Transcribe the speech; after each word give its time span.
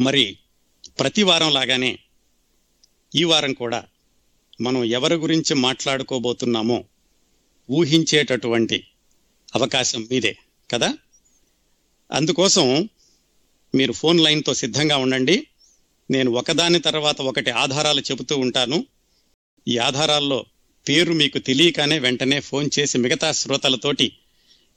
మరి 0.00 0.38
ప్రతి 0.98 1.22
వారం 1.22 1.52
లాగానే 1.52 1.98
ఈ 3.14 3.24
వారం 3.24 3.52
కూడా 3.52 3.84
మనం 4.60 4.84
ఎవరి 4.84 5.14
గురించి 5.14 5.54
మాట్లాడుకోబోతున్నామో 5.54 6.84
ఊహించేటటువంటి 7.70 8.86
అవకాశం 9.54 10.08
మీదే 10.10 10.38
కదా? 10.70 10.94
అందుకోసం 12.12 12.88
మీరు 13.74 13.92
ఫోన్ 13.92 14.20
లైన్తో 14.20 14.54
సిద్ధంగా 14.54 14.96
ఉండండి. 14.96 15.46
నేను 16.10 16.30
ఒకదాని 16.30 16.78
తర్వాత 16.78 17.20
ఒకటి 17.20 17.50
ఆధారాలు 17.50 18.00
చెబుతూ 18.00 18.36
ఉంటాను. 18.36 18.86
ఈ 19.68 19.78
ఆధారాల్లో 19.78 20.46
పేరు 20.88 21.12
మీకు 21.12 21.38
తెలియకనే 21.38 21.98
వెంటనే 21.98 22.40
ఫోన్ 22.40 22.70
చేసి 22.78 22.98
మిగతా 22.98 23.32
శ్రోతలతోటి 23.32 24.16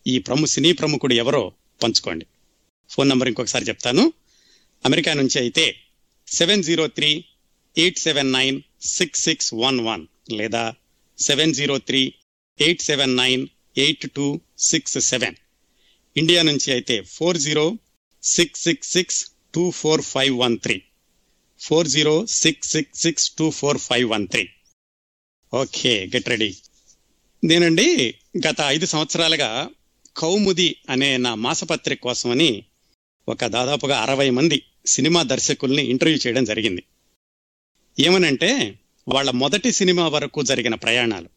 ఈ 0.08 0.20
ప్రము 0.20 0.46
సినీ 0.46 0.72
ప్రముఖుడు 0.72 1.14
ఎవరో 1.14 1.52
పంచుకోండి. 1.84 2.26
ఫోన్ 2.90 3.10
నంబర్ 3.10 3.28
ఇంకొకసారి 3.28 3.66
చెప్తాను. 3.66 4.14
అమెరికా 4.86 5.14
నుంచి 5.14 5.40
అయితే 5.40 5.76
seven 6.28 6.64
zero 6.64 6.88
three 6.88 7.26
eight 7.78 8.00
seven 8.00 8.32
nine 8.32 8.62
six 8.82 9.22
six 9.22 9.54
one 9.54 9.80
one 9.80 10.08
లేదా 10.32 10.76
seven 11.18 11.54
zero 11.54 11.78
three 11.78 12.14
eight 12.60 12.82
seven 12.82 13.18
nine 13.18 13.48
eight 13.78 14.12
two 14.14 14.42
six 14.58 15.00
seven. 15.00 15.36
India 16.18 16.42
నుంచి 16.42 16.72
అయితే 16.72 17.02
four 17.02 17.38
zero 17.38 17.78
six 18.24 18.62
six 18.62 18.90
six 18.90 19.26
two 19.54 19.72
four 19.72 20.02
five 20.02 20.40
one 20.40 20.60
three. 20.60 20.82
Four 21.60 21.88
zero 21.88 22.26
six 22.26 22.70
six 22.70 23.00
six 23.00 23.32
two 23.32 23.52
four 23.52 23.78
five 23.78 24.10
one 24.10 24.28
three. 24.28 24.50
Okay 25.54 26.06
get 26.06 26.30
ready. 26.30 26.58
నేనండి 27.44 28.16
గత 28.38 28.56
ఐదు 28.68 28.86
సంవత్సరాలుగా 28.86 29.70
కౌముది 30.18 30.76
అనే 30.90 31.18
నా 31.18 31.36
మాసపత్రిక 31.36 32.02
కోసమని 32.02 32.64
ఒక 33.30 33.46
దాదాపుగా 33.46 34.00
అరవై 34.00 34.30
మంది 34.30 34.64
సినిమా 34.86 35.24
దర్శకుల్ని 35.24 35.84
ఇంటర్వ్యూ 35.84 36.20
చేయడం 36.28 36.44
జరిగింది. 36.44 36.84
ఏమనంటే 38.00 38.80
వాళ్ళ 39.08 39.32
మొదటి 39.32 39.72
సినిమా 39.72 40.08
వరకు 40.08 40.44
జరిగిన 40.44 40.76
ప్రయాణాలు. 40.76 41.30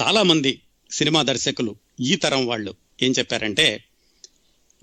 చాలామంది 0.00 0.60
సినిమా 0.90 1.22
దర్శకులు 1.22 1.76
ఈ 2.00 2.16
తరం 2.16 2.46
వాళ్ళు 2.46 2.74
ఏం 3.02 3.12
చెప్పారంటే 3.18 3.84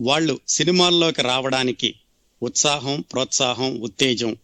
వాళ్ళు 0.01 0.39
సినిమాల్లోకి 0.47 1.21
రావడానికి 1.21 1.95
ఉత్సాహం 2.43 3.01
ప్రోత్సాహం 3.01 3.79
ఉత్తేజం 3.79 4.37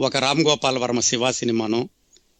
ఒక 0.00 0.16
రామ్ 0.16 0.40
గోపాల్ 0.40 0.78
వర్మ 0.78 1.00
శివ 1.00 1.32
సినిమాను 1.32 1.88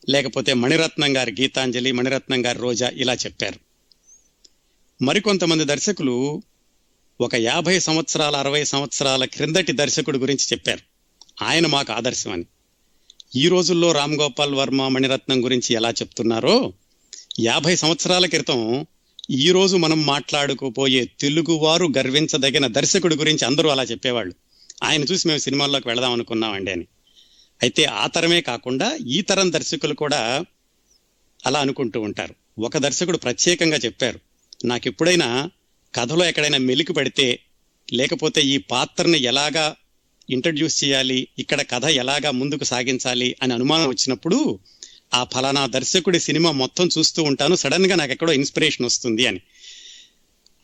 లేకపోతే 0.08 0.54
మణిరత్నం 0.54 1.16
గారి 1.16 1.32
గీతాంజలి 1.40 1.92
మణిరత్నం 1.92 2.46
గారి 2.46 2.58
రోజా 2.58 2.88
ఇలా 2.88 3.14
చెప్పారు. 3.14 3.60
మరికొంతమంది 5.02 5.64
దర్శకులు 5.64 6.42
ఒక 7.20 7.34
యాభై 7.34 7.78
సంవత్సరాల 7.78 8.36
అరవై 8.36 8.64
సంవత్సరాల 8.64 9.24
క్రిందటి 9.24 9.72
దర్శకుడి 9.72 10.18
గురించి 10.18 10.46
చెప్పారు. 10.52 10.80
ఆయన 11.44 11.66
మాకు 11.66 11.92
ఆదర్శం 11.92 12.32
అని 12.32 12.44
ఈ 13.36 13.48
రోజుల్లో 13.48 13.92
రామ్ 13.92 14.14
గోపాల్ 14.14 14.54
వర్మ 14.54 14.88
మణిరత్నం 14.88 15.44
గురించి 15.44 15.74
ఎలా 15.74 15.90
చెప్తున్నారో 15.90 16.72
యాభై 17.40 17.76
సంవత్సరాల 17.76 18.26
క్రితం 18.26 18.86
ఈ 19.30 19.50
రోజు 19.50 19.76
మనం 19.76 20.06
మాట్లాడుకోపోయే 20.06 21.10
తెలుగువారు 21.20 21.88
గర్వించదగిన 21.98 22.66
దర్శకుడి 22.66 23.16
గురించి 23.16 23.44
అందరూ 23.44 23.70
అలా 23.70 23.82
చెప్పేవాళ్ళు. 23.82 24.34
ఆయన 24.84 25.04
చూసి 25.04 25.28
మేము 25.28 25.38
సినిమాల్లోకి 25.38 25.88
వెళదాం 25.88 26.12
అనుకున్నామండి 26.12 26.70
అని. 26.70 26.86
అయితే 27.62 27.84
ఆ 27.84 28.06
తరమే 28.06 28.40
కాకుండా 28.40 28.98
ఈ 29.06 29.20
తరం 29.20 29.52
దర్శకులు 29.52 29.94
కూడా 29.94 30.44
అలా 31.46 31.60
అనుకుంటూ 31.60 32.00
ఉంటారు. 32.00 32.60
ఒక 32.60 32.78
దర్శకుడు 32.78 33.16
ప్రత్యేకంగా 33.16 33.76
చెప్పారు 33.76 34.20
నాకు 34.64 34.88
ఎప్పుడైనా 34.88 35.50
కథలో 35.94 36.24
ఎక్కడైనా 36.24 36.58
మెలికి 36.58 36.92
పెడితే 36.92 37.38
లేకపోతే 37.92 38.42
ఈ 38.42 38.58
పాత్రని 38.58 39.22
ఎలాగా 39.22 39.76
ఇంట్రడ్యూస్ 40.30 40.84
చేయాలి 40.84 41.28
ఇక్కడ 41.38 41.62
కథ 41.70 41.84
ఎలాగా 41.84 42.30
ముందుకు 42.30 42.64
సాగించాలి 42.64 43.36
అని 43.42 43.54
అనుమానం 43.54 43.88
వచ్చినప్పుడు 43.88 44.58
ఆ 45.14 45.24
ఫలానా 45.24 45.66
దర్శకుడి 45.66 46.20
సినిమా 46.20 46.50
మొత్తం 46.50 46.88
చూస్తూ 46.98 47.22
ఉంటాను. 47.22 47.54
సడన్గా 47.54 47.96
నాకు 47.96 48.12
ఎక్కడో 48.12 48.32
ఇన్స్పిరేషన్ 48.32 48.86
వస్తుంది 48.86 49.26
అని. 49.26 49.40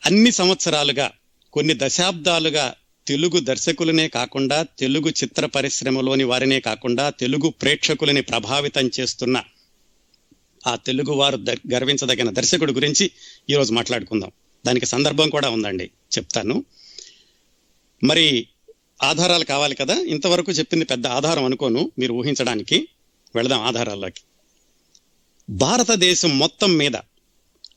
అన్ని 0.05 0.31
సంవత్సరాలుగా 0.31 1.11
కొన్ని 1.53 1.73
దశాబ్దాలుగా 1.77 2.75
తెలుగు 3.07 3.39
దర్శకులనే 3.39 4.07
కాకుండా 4.07 4.65
తెలుగు 4.79 5.09
చిత్ర 5.09 5.45
పరిశ్రమలోని 5.45 6.23
వారినే 6.23 6.59
కాకుండా 6.59 7.09
తెలుగు 7.09 7.49
ప్రేక్షకులని 7.49 8.21
ప్రభావితం 8.21 8.91
చేస్తున్న 8.99 9.43
ఆ 10.67 10.75
తెలుగు 10.75 11.11
వారు 11.11 11.37
గర్వించదగిన 11.73 12.29
దర్శకుడి 12.29 12.73
గురించి 12.73 13.11
ఈరోజు 13.49 13.73
మాట్లాడుకుందాం. 13.73 14.31
దానికి 14.65 14.85
సందర్భం 14.85 15.29
కూడా 15.29 15.49
ఉందండి. 15.49 15.83
చెప్తాను. 16.17 16.65
మరి 18.03 18.47
ఆధారాలు 19.03 19.43
కావాలి 19.43 19.75
కదా? 19.75 19.93
ఇంతవరకు 19.93 20.51
చెప్పింది 20.51 20.85
పెద్ద 20.85 21.07
ఆధారం 21.07 21.45
అనుకోను 21.45 21.91
మీరు 21.99 22.13
ఊహించడానికి. 22.13 22.87
వెళదాం 23.35 23.61
ఆధారాల్లోకి. 23.61 24.21
భారతదేశం 25.49 26.39
మొత్తం 26.39 26.77
మీద 26.77 26.95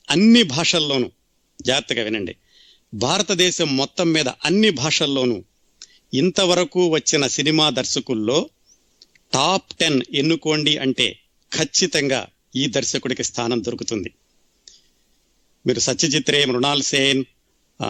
అన్ని 0.09 0.43
భాషల్లోనూ 0.43 1.11
జాగ్రత్తగా 1.61 2.03
వినండి. 2.03 2.35
భారతదేశం 2.93 3.77
మొత్తం 3.77 4.13
మీద 4.13 4.27
అన్ని 4.27 4.69
భాషల్లోనూ 4.69 5.43
ఇంతవరకు 6.13 6.87
వచ్చిన 6.87 7.27
సినిమా 7.27 7.69
దర్శకుల్లో 7.69 8.49
టాప్ 9.33 9.73
టెన్ 9.79 10.01
ఎన్నుకోండి 10.13 10.77
అంటే 10.77 11.19
ఖచ్చితంగా 11.53 12.27
ఈ 12.55 12.67
దర్శకుడికి 12.67 13.23
స్థానం 13.23 13.63
దొరుకుతుంది. 13.63 14.11
మీరు 15.67 15.79
సత్యజిత్ 15.79 16.29
రే 16.29 16.45
మృణాల్ 16.45 16.83
సేన్ 16.83 17.23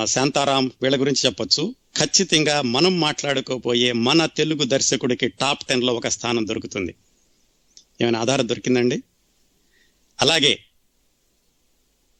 శాంతారాం 0.04 0.72
వీళ్ళ 0.82 1.00
గురించి 1.00 1.22
చెప్పొచ్చు. 1.26 1.76
ఖచ్చితంగా 1.98 2.62
మనం 2.62 3.00
మాట్లాడుకోపోయే 3.00 3.92
మన 3.92 4.26
తెలుగు 4.26 4.64
దర్శకుడికి 4.64 5.28
టాప్ 5.28 5.66
టెన్లో 5.66 5.94
ఒక 5.94 6.08
స్థానం 6.08 6.48
దొరుకుతుంది. 6.48 6.96
ఏమైనా 8.02 8.20
ఆధారం 8.22 8.50
దొరికిందండి? 8.50 8.98
అలాగే 10.22 10.60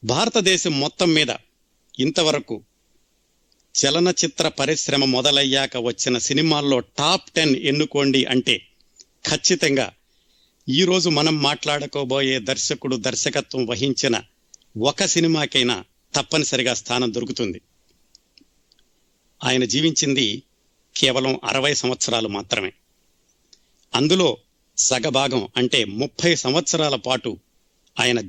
భారతదేశం 0.04 0.80
మొత్తం 0.80 1.14
మీద 1.14 1.30
ఇంతవరకు 1.98 2.62
చలనచిత్ర 3.74 4.48
పరిశ్రమ 4.48 5.04
మొదలయ్యాక 5.04 5.76
వచ్చిన 5.76 6.18
సినిమాల్లో 6.18 6.80
టాప్ 6.80 7.30
టెన్ 7.30 7.56
ఎన్నుకోండి 7.56 8.24
అంటే 8.24 8.56
ఖచ్చితంగా 9.26 9.92
ఈరోజు 10.68 11.08
మనం 11.10 11.42
మాట్లాడుకోబోయే 11.42 12.38
దర్శకుడు 12.38 12.96
దర్శకత్వం 12.96 13.66
వహించిన 13.66 14.16
ఒక 14.78 15.04
సినిమాకైనా 15.04 15.84
తప్పనిసరిగా 16.14 16.74
స్థానం 16.74 17.14
దొరుకుతుంది. 17.14 17.60
ఆయన 19.44 19.64
జీవించింది 19.64 20.42
కేవలం 20.96 21.40
అరవై 21.44 21.74
సంవత్సరాలు 21.74 22.28
మాత్రమే. 22.28 22.72
అందులో 23.94 24.36
సగభాగం 24.78 25.48
అంటే 25.56 25.84
ముప్పై 25.84 26.34
సంవత్సరాల 26.34 26.96
పాటు 26.96 27.38
ఆయన 28.00 28.20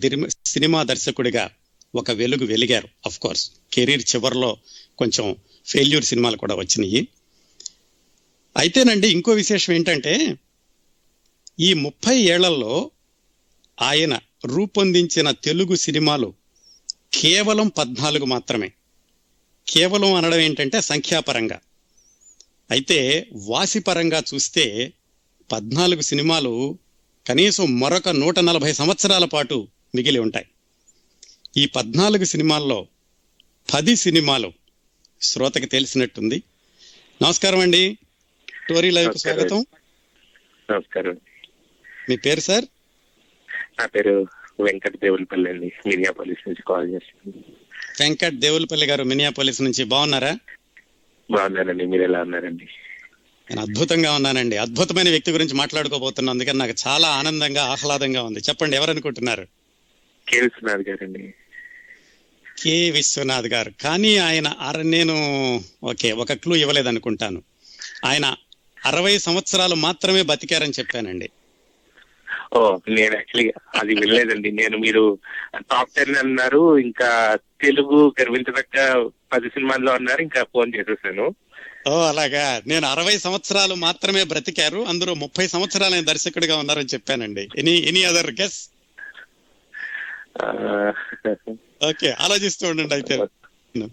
సినిమా 0.45 0.83
దర్శకుడిగా 0.83 1.51
ఒక 1.95 2.11
వెలుగు 2.11 2.45
వెలిగారు 2.45 3.09
కోర్స్ 3.21 3.51
కెరీర్ 3.73 4.15
చివరిలో 4.15 4.57
కొంచెం 4.97 5.35
ఫెయిల్యూర్ 5.67 6.03
సినిమాలు 6.03 6.37
కూడా 6.37 6.55
వచ్చినాయి. 6.55 7.07
అయితేనండి 8.57 9.07
ఇంకో 9.07 9.31
విశేషం 9.31 9.73
ఏంటంటే 9.73 10.37
ఈ 11.59 11.73
ముప్పై 11.73 12.17
ఏళ్ళలో 12.17 12.91
ఆయన 13.81 14.19
రూపొందించిన 14.45 15.31
తెలుగు 15.31 15.75
సినిమాలు 15.75 16.33
కేవలం 17.13 17.68
పద్నాలుగు 17.68 18.25
మాత్రమే. 18.25 18.72
కేవలం 19.68 20.13
అనడం 20.13 20.38
ఏంటంటే 20.38 20.81
సంఖ్యాపరంగా. 20.81 21.59
అయితే 22.72 23.28
వాసిపరంగా 23.34 24.23
చూస్తే 24.34 24.94
పద్నాలుగు 25.51 26.01
సినిమాలు 26.01 26.78
కనీసం 27.28 27.79
మరొక 27.79 28.09
నూట 28.09 28.40
నలభై 28.40 28.73
సంవత్సరాల 28.73 29.25
పాటు 29.25 29.68
మిగిలి 29.95 30.19
ఉంటాయి. 30.19 30.45
ఈ 31.57 31.66
పద్నాలుగు 31.66 32.23
సినిమాల్లో 32.23 32.88
పది 33.74 33.95
సినిమాలు 33.95 34.53
శ్రోతకి 35.22 35.66
తెలిసినట్టుంది. 35.66 36.44
నమస్కారం 37.24 37.59
అండి. 37.59 37.97
టోరీ 38.69 38.89
లైవ్. 38.89 39.18
స్వాగతం. 39.18 39.65
నమస్కారం. 40.71 41.18
మీ 42.10 42.18
పేరు 42.18 42.39
సార్? 42.39 42.65
నా 43.80 43.86
పేరు 43.86 44.27
వెంకట 44.59 44.95
దేవులపల్లి 44.95 45.50
అండి 45.50 45.71
మినియాపోలిస్ 45.88 46.48
నుంచి 46.48 46.63
కాల్ 46.68 46.94
చేస్తున్నాను. 46.94 47.44
వెంకట్ 48.01 48.36
దేవులపల్లి 48.36 48.86
గారు 48.86 49.04
మినియాపోలిస్ 49.04 49.62
నుంచి 49.62 49.83
బాగున్నారా? 49.83 50.39
బాగున్నానండి 51.31 51.86
మీరు 51.86 52.04
ఎలా 52.04 52.21
ఉన్నారండి? 52.21 52.68
నేను 53.50 53.62
అద్భుతంగా 53.62 54.13
ఉన్నానండి. 54.13 54.57
అద్భుతమైన 54.57 55.09
వ్యక్తి 55.09 55.31
గురించి 55.31 55.54
మాట్లాడుకోబోతున్నాను 55.54 56.39
అందుకని 56.39 56.57
నాకు 56.57 56.74
చాలా 56.88 57.07
ఆనందంగా 57.07 57.63
ఆహ్లాదంగా 57.63 58.24
ఉంది. 58.24 58.39
చెప్పండి 58.39 58.75
ఎవరనుకుంటున్నారు? 58.75 59.48
కే 60.27 60.42
విశ్వనాథ్ 60.42 60.89
గారండి. 60.89 61.33
కె 62.63 62.92
విశ్వనాథ్ 62.92 63.48
గారు. 63.48 63.71
కానీ 63.81 64.18
ఆయన 64.18 64.48
అర 64.48 64.81
నేను 64.81 65.15
ఓకే 65.83 66.12
ఒక 66.12 66.33
క్లూ 66.33 66.56
ఇవ్వలేదనుకుంటాను. 66.56 67.44
ఆయన 68.06 68.36
అరవై 68.86 69.18
సంవత్సరాలు 69.18 69.75
మాత్రమే 69.75 70.21
బతికారని 70.21 70.74
చెప్పానండి. 70.80 71.30
ఓ 72.55 72.77
నేను 72.88 73.15
యాక్చువల్లీ 73.15 73.53
అది 73.75 73.95
వినలేదండి. 73.95 74.51
నేను 74.51 74.77
మీరు 74.77 75.19
టాప్ 75.55 75.89
టెన్ 75.95 76.15
అన్నారు 76.15 76.77
ఇంకా 76.77 77.38
తెలుగు 77.61 78.13
గర్వించదగ్గ 78.21 79.09
పది 79.33 79.49
సినిమాల్లో 79.49 79.91
అన్నారు 79.91 80.21
ఇంకా 80.21 80.44
ఫోన్ 80.44 80.75
చేసేసాను. 80.75 81.35
ఓ 81.88 82.01
అలాగా. 82.01 82.61
నేను 82.67 82.88
అరవై 82.88 83.17
సంవత్సరాలు 83.17 83.75
మాత్రమే 83.75 84.23
బ్రతికారు 84.23 84.79
అందులో 84.79 85.13
ముప్పై 85.13 85.47
సంవత్సరాలు 85.47 85.94
ఆయన 85.94 86.05
దర్శకుడిగా 86.05 86.57
ఉన్నారని 86.57 86.85
చెప్పానండి. 86.85 87.49
Any 87.57 87.77
any 87.77 88.03
other 88.03 88.31
guess 88.31 88.69
okay 91.83 92.11
ఆలోచిస్తూ 92.11 92.67
ఉండండి 92.67 92.93
అయితే. 92.93 93.17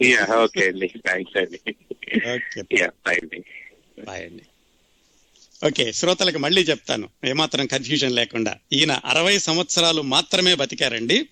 యా 0.02 0.36
ఓకే 0.36 0.66
అండి. 0.66 0.86
థ్యాంక్స్ 0.86 1.36
అండి. 1.36 1.74
ఓకే. 2.34 2.80
యా 2.80 2.88
అండి. 3.06 3.44
బాయ్ 4.04 4.22
అండి. 4.22 4.42
ఓకే 5.66 5.92
శ్రోతలకు 5.92 6.38
మళ్ళీ 6.38 6.62
చెప్తాను. 6.62 7.08
ఏమాత్రం 7.26 7.66
కన్ఫ్యూజన్ 7.66 8.12
లేకుండా. 8.12 8.54
ఈయన 8.72 8.92
అరవై 8.92 9.38
సంవత్సరాలు 9.38 10.02
మాత్రమే 10.02 10.54
బతికారండి. 10.54 11.28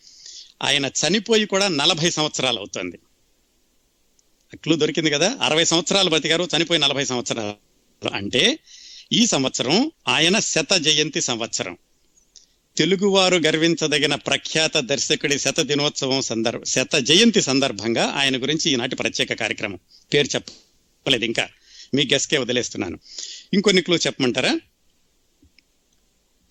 ఆయన 0.63 0.87
చనిపోయి 0.87 1.47
కూడా 1.47 1.69
నలభై 1.69 2.11
సంవత్సరాలు 2.11 2.59
అవుతుంది. 2.59 2.99
క్లూ 4.57 4.77
దొరికింది 4.77 5.11
కదా? 5.11 5.39
అరవై 5.43 5.65
సంవత్సరాలు 5.65 6.11
బతికారు 6.11 6.49
చనిపోయి 6.57 6.81
నలభై 6.81 7.05
సంవత్సరాలు. 7.05 8.09
అంటే 8.09 8.59
ఈ 9.13 9.27
సంవత్సరం 9.27 9.91
ఆయన 10.09 10.39
శత 10.39 10.77
జయంతి 10.77 11.21
సంవత్సరం. 11.21 11.77
తెలుగువారు 12.77 13.37
గర్వించదగిన 13.37 14.15
ప్రఖ్యాత 14.15 14.77
దర్శకుడి 14.77 15.39
శత 15.39 15.61
దినోత్సవం 15.61 16.23
సందర్భ 16.23 16.63
శత 16.63 16.97
జయంతి 16.97 17.41
సందర్భంగా 17.41 18.07
ఆయన 18.07 18.43
గురించి 18.43 18.71
ఈనాటి 18.71 18.97
ప్రత్యేక 18.97 19.33
కార్యక్రమం. 19.33 19.79
పేరు 20.15 20.29
చెప్పలేదు 20.35 21.25
ఇంకా. 21.25 21.49
మీ 21.95 22.09
గెస్కే 22.13 22.39
వదిలేస్తున్నాను. 22.39 22.99
ఇంకొన్ని 23.55 23.83
క్లూ 23.83 23.97
చెప్పమంటారా? 23.97 24.61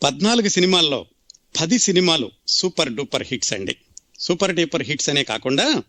పద్నాలుగు 0.03 0.49
సినిమాల్లో 0.49 1.05
పది 1.61 1.79
సినిమాలు 1.79 2.31
సూపర్ 2.47 2.93
డూపర్ 2.93 3.23
హిట్స్ 3.27 3.53
అండి. 3.53 3.75
సూపర్ 4.19 4.55
డూపర్ 4.55 4.83
హిట్స్ 4.83 5.09
అనే 5.09 5.23
కాకుండా 5.23 5.83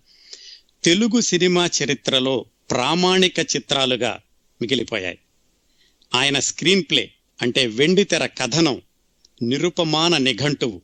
తెలుగు 0.85 1.21
సినిమా 1.21 1.71
చరిత్రలో 1.83 2.47
ప్రామాణిక 2.71 3.39
చిత్రాలుగా 3.39 4.21
మిగిలిపోయాయి. 4.63 5.19
ఆయన 6.15 6.39
స్క్రీన్ 6.39 6.83
ప్లే 6.91 7.13
అంటే 7.43 7.67
వెండితెర 7.67 8.27
కథనం 8.27 8.83
నిరుపమాన 9.43 10.17
నిఘంటువు. 10.17 10.83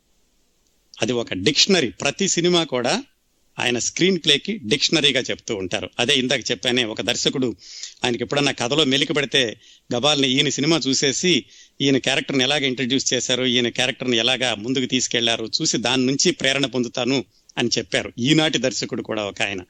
అది 1.03 1.13
ఒక 1.13 1.35
డిక్షనరీ. 1.35 1.91
ప్రతి 1.91 2.29
సినిమా 2.29 2.65
కూడా 2.65 3.05
ఆయన 3.59 3.79
స్క్రీన్ 3.79 4.19
ప్లేకి 4.25 4.59
డిక్షనరీగా 4.59 5.21
చెప్తూ 5.21 5.57
ఉంటారు. 5.57 5.91
అదే 5.99 6.19
ఇందాక 6.19 6.51
చెప్పానే 6.51 6.85
ఒక 6.85 7.01
దర్శకుడు 7.01 7.57
ఆయనకి 8.05 8.23
ఎప్పుడన్నా 8.23 8.53
కథలో 8.53 8.85
మెలికి 8.85 9.13
పెడితే 9.13 9.61
గబాల్ని 9.95 10.29
ఈయన 10.29 10.49
సినిమా 10.49 10.81
చూసేసి 10.89 11.45
ఈయన 11.81 11.99
క్యారెక్టర్ని 11.99 12.45
ఎలాగ 12.45 12.67
ఇంట్రడ్యూస్ 12.67 13.15
చేశారు 13.15 13.45
ఈయన 13.45 13.69
క్యారెక్టర్ని 13.69 14.17
ఎలాగా 14.17 14.55
ముందుకు 14.55 14.87
తీసుకెళ్ళారు 14.87 15.47
చూసి 15.47 15.79
దాని 15.79 16.07
నుంచి 16.07 16.31
ప్రేరణ 16.31 16.67
పొందుతాను 16.67 17.25
అని 17.59 17.71
చెప్పారు. 17.79 18.13
ఈనాటి 18.19 18.59
దర్శకుడు 18.59 19.03
కూడా 19.03 19.25
ఒక 19.25 19.43
ఆయన. 19.43 19.61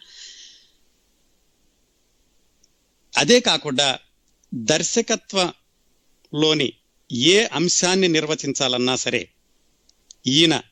అదే 3.17 3.41
కాకుండా 3.41 3.99
దర్శకత్వంలోని 4.55 6.73
ఏ 7.13 7.47
అంశాన్ని 7.53 8.09
నిర్వచించాలన్నా 8.09 8.97
సరే 8.97 9.29
ఈయన 10.27 10.63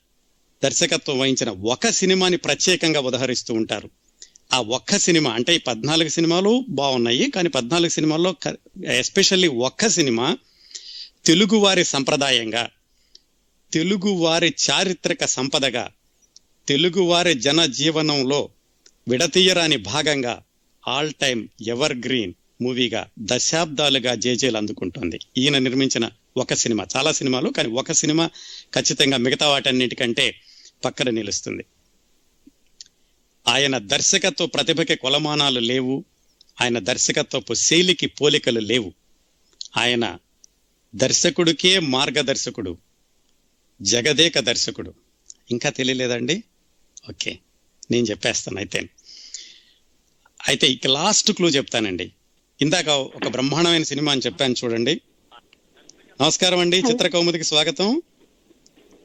దర్శకత్వం 0.65 1.19
వహించిన 1.19 1.51
ఒక 1.51 1.89
సినిమాని 1.89 2.37
ప్రత్యేకంగా 2.37 3.01
ఉదహరిస్తూ 3.01 3.55
ఉంటారు. 3.55 3.91
ఆ 4.53 4.61
ఒక్క 4.61 4.97
సినిమా 4.97 5.31
అంటే 5.31 5.55
ఈ 5.55 5.59
పద్నాలుగు 5.59 6.09
సినిమాలు 6.09 6.65
బాగున్నాయి 6.69 7.31
కానీ 7.31 7.49
పద్నాలుగు 7.49 7.89
సినిమాల్లో 7.89 8.35
ఎస్పెషల్లీ 8.87 9.49
ఒక్క 9.49 9.89
సినిమా 9.89 10.37
తెలుగువారి 11.27 11.85
సంప్రదాయంగా 11.85 12.69
తెలుగువారి 13.73 14.55
చారిత్రక 14.71 15.25
సంపదగా 15.25 15.89
తెలుగువారి 16.69 17.35
జన 17.35 17.67
జీవనంలో 17.67 18.49
విడతీయరాని 19.09 19.77
భాగంగా 19.77 20.43
ఆల్ 20.89 21.13
టైమ్ 21.13 21.49
ఎవర్ 21.67 21.97
గ్రీన్ 21.97 22.33
మూవీగా 22.63 23.07
దశాబ్దాలుగా 23.19 24.15
జేజేలు 24.15 24.57
అందుకుంటుంది. 24.57 25.21
ఈయన 25.39 25.59
నిర్మించిన 25.59 26.11
ఒక 26.37 26.55
సినిమా 26.55 26.87
చాలా 26.97 27.13
సినిమాలు 27.13 27.51
కానీ 27.51 27.69
ఒక 27.69 27.93
సినిమా 27.93 28.31
ఖచ్చితంగా 28.75 29.17
మిగతా 29.17 29.49
వాటన్నిటికంటే 29.49 30.35
పక్కన 30.87 31.11
నిలుస్తుంది. 31.11 31.65
ఆయన 33.49 33.79
దర్శకత్వ 33.79 34.47
ప్రతిభకి 34.47 34.97
కొలమానాలు 34.97 35.61
లేవు. 35.61 36.05
ఆయన 36.61 36.79
దర్శకత్వపు 36.79 37.55
శైలికి 37.55 38.07
పోలికలు 38.07 38.61
లేవు. 38.61 38.93
ఆయన 39.77 40.05
దర్శకుడికే 40.95 41.79
మార్గదర్శకుడు 41.79 42.73
జగదేక 43.83 44.39
దర్శకుడు. 44.39 44.93
ఇంకా 45.51 45.71
తెలియలేదండి? 45.71 46.37
ఓకే 47.11 47.39
నేను 47.91 48.07
చెప్పేస్తాను 48.07 48.59
అయితే. 48.59 48.81
అయితే 50.49 50.67
ఇక 50.67 50.87
లాస్ట్ 50.87 51.33
క్లూ 51.33 51.49
చెప్తానండి. 51.49 52.07
ఇందాక 52.63 52.89
ఒక 52.89 53.29
బ్రహ్మాండమైన 53.29 53.83
సినిమా 53.83 54.13
అని 54.13 54.21
చెప్పాను 54.27 54.55
చూడండి. 54.65 55.01
నమస్కారం 56.21 56.59
అండి 56.59 56.77
చిత్ర 56.77 57.09
కౌముదికి 57.09 57.45
స్వాగతం. 57.45 58.03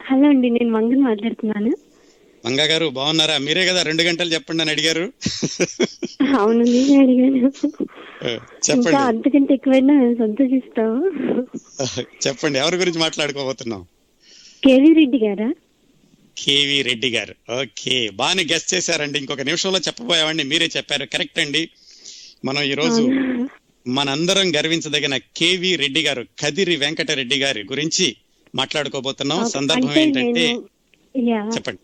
హలో 0.07 0.27
అండి 0.33 0.47
నేను 0.55 0.71
మంగన్ 0.75 1.03
మాట్లాడుతున్నాను. 1.07 1.71
మంగా 2.43 2.65
గారు 2.71 2.85
బాగున్నారా? 2.97 3.35
మీరే 3.45 3.63
కదా 3.69 3.81
రెండు 3.87 4.03
గంటలు 4.07 4.29
చెప్పండి 4.35 4.61
అని 4.63 4.71
అడిగారు. 4.75 5.03
అవును 6.41 6.63
నేను 6.73 6.95
అడిగాను 7.03 7.37
ఇంకా 7.41 7.49
చెప్పండి. 8.67 9.01
అంతకంటే 9.11 9.51
ఎక్కువైనా 9.57 9.93
మేము 10.01 10.15
సంతోషిస్తాము 10.23 11.01
చెప్పండి 12.25 12.59
ఎవరి 12.63 12.79
గురించి 12.81 13.01
మాట్లాడుకోబోతున్నాం? 13.05 13.83
కేవీ 14.63 14.91
రెడ్డి 14.99 15.19
గారా? 15.25 15.49
కేవి 16.37 16.77
రెడ్డి 16.89 17.09
గారు. 17.15 17.33
ఓకే 17.61 17.95
బాగానే 18.19 18.43
గెస్ట్ 18.51 18.73
చేశారండి. 18.73 19.19
ఇంకొక 19.19 19.45
నిమిషంలో 19.49 19.79
చెప్పబోయామండి 19.87 20.43
మీరే 20.51 20.69
చెప్పారు. 20.77 21.05
కరెక్ట్ 21.13 21.39
అండి. 21.39 21.63
మనం 22.45 22.61
ఈ 22.71 22.73
రోజు 22.81 23.01
అవునా? 23.01 23.47
మనందరం 23.87 24.47
గర్వించదగిన 24.55 25.15
కేవి 25.39 25.69
రెడ్డి 25.75 26.01
గారు 26.01 26.23
కదిరి 26.41 26.75
వెంకటరెడ్డి 26.75 27.37
గారి 27.43 27.61
గురించి 27.71 28.07
మాట్లాడుకోబోతున్నాం. 28.55 29.39
సందర్భం 29.47 29.87
అంటే 29.87 30.01
ఏంటంటే 30.01 30.45
నేను 30.47 31.29
యా. 31.29 31.41
చెప్పండి. 31.55 31.81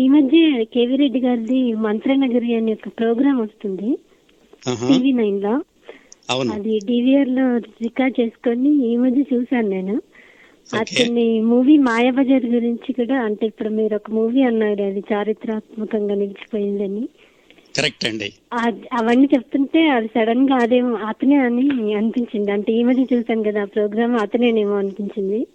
ఈ 0.00 0.04
మధ్య 0.08 0.38
కేవీ 0.74 0.96
రెడ్డి 0.96 1.20
గారిది 1.20 1.60
మంత్రనగరి 1.86 2.54
అనే 2.54 2.72
ఒక 2.72 2.92
ప్రోగ్రామ్ 2.98 3.40
వస్తుంది. 3.40 3.90
టీవీ 4.88 5.12
నైన్లో 5.12 5.54
అది 6.54 6.74
డివిఆర్లో 6.84 7.44
రికార్డ్ 7.56 8.20
చేసుకొని 8.20 8.70
ఈ 8.90 8.96
మధ్య 8.96 9.22
చూశాను 9.32 9.68
నేను. 9.68 9.96
అతని 10.70 11.40
మూవీ 11.40 11.76
మాయాబజార్ 11.78 12.46
గురించి 12.46 12.90
కూడా 12.92 13.16
అంటే 13.20 13.44
ఇప్పుడు 13.46 13.70
మీరు 13.78 13.94
ఒక 13.94 14.10
మూవీ 14.10 14.42
అన్నారు 14.42 14.82
అది 14.82 15.02
చారిత్రాత్మకంగా 15.12 16.14
నిలిచిపోయిందని. 16.14 17.04
కరెక్ట్ 17.76 18.04
అండి. 18.04 18.32
అవన్నీ 18.92 19.28
చెప్తుంటే 19.34 19.88
అది 19.88 20.06
సడన్గా 20.06 20.56
అదేమో 20.56 20.96
అతనే 20.96 21.36
అని 21.36 21.94
అనిపించింది. 21.94 22.50
అంటే 22.50 22.72
ఈ 22.72 22.82
మధ్య 22.82 23.04
చూసాను 23.12 23.42
కదా 23.42 23.62
ఆ 23.62 23.64
ప్రోగ్రామ్ 23.64 24.16
అతనేనేమో 24.16 24.76
అనిపించింది. 24.76 25.46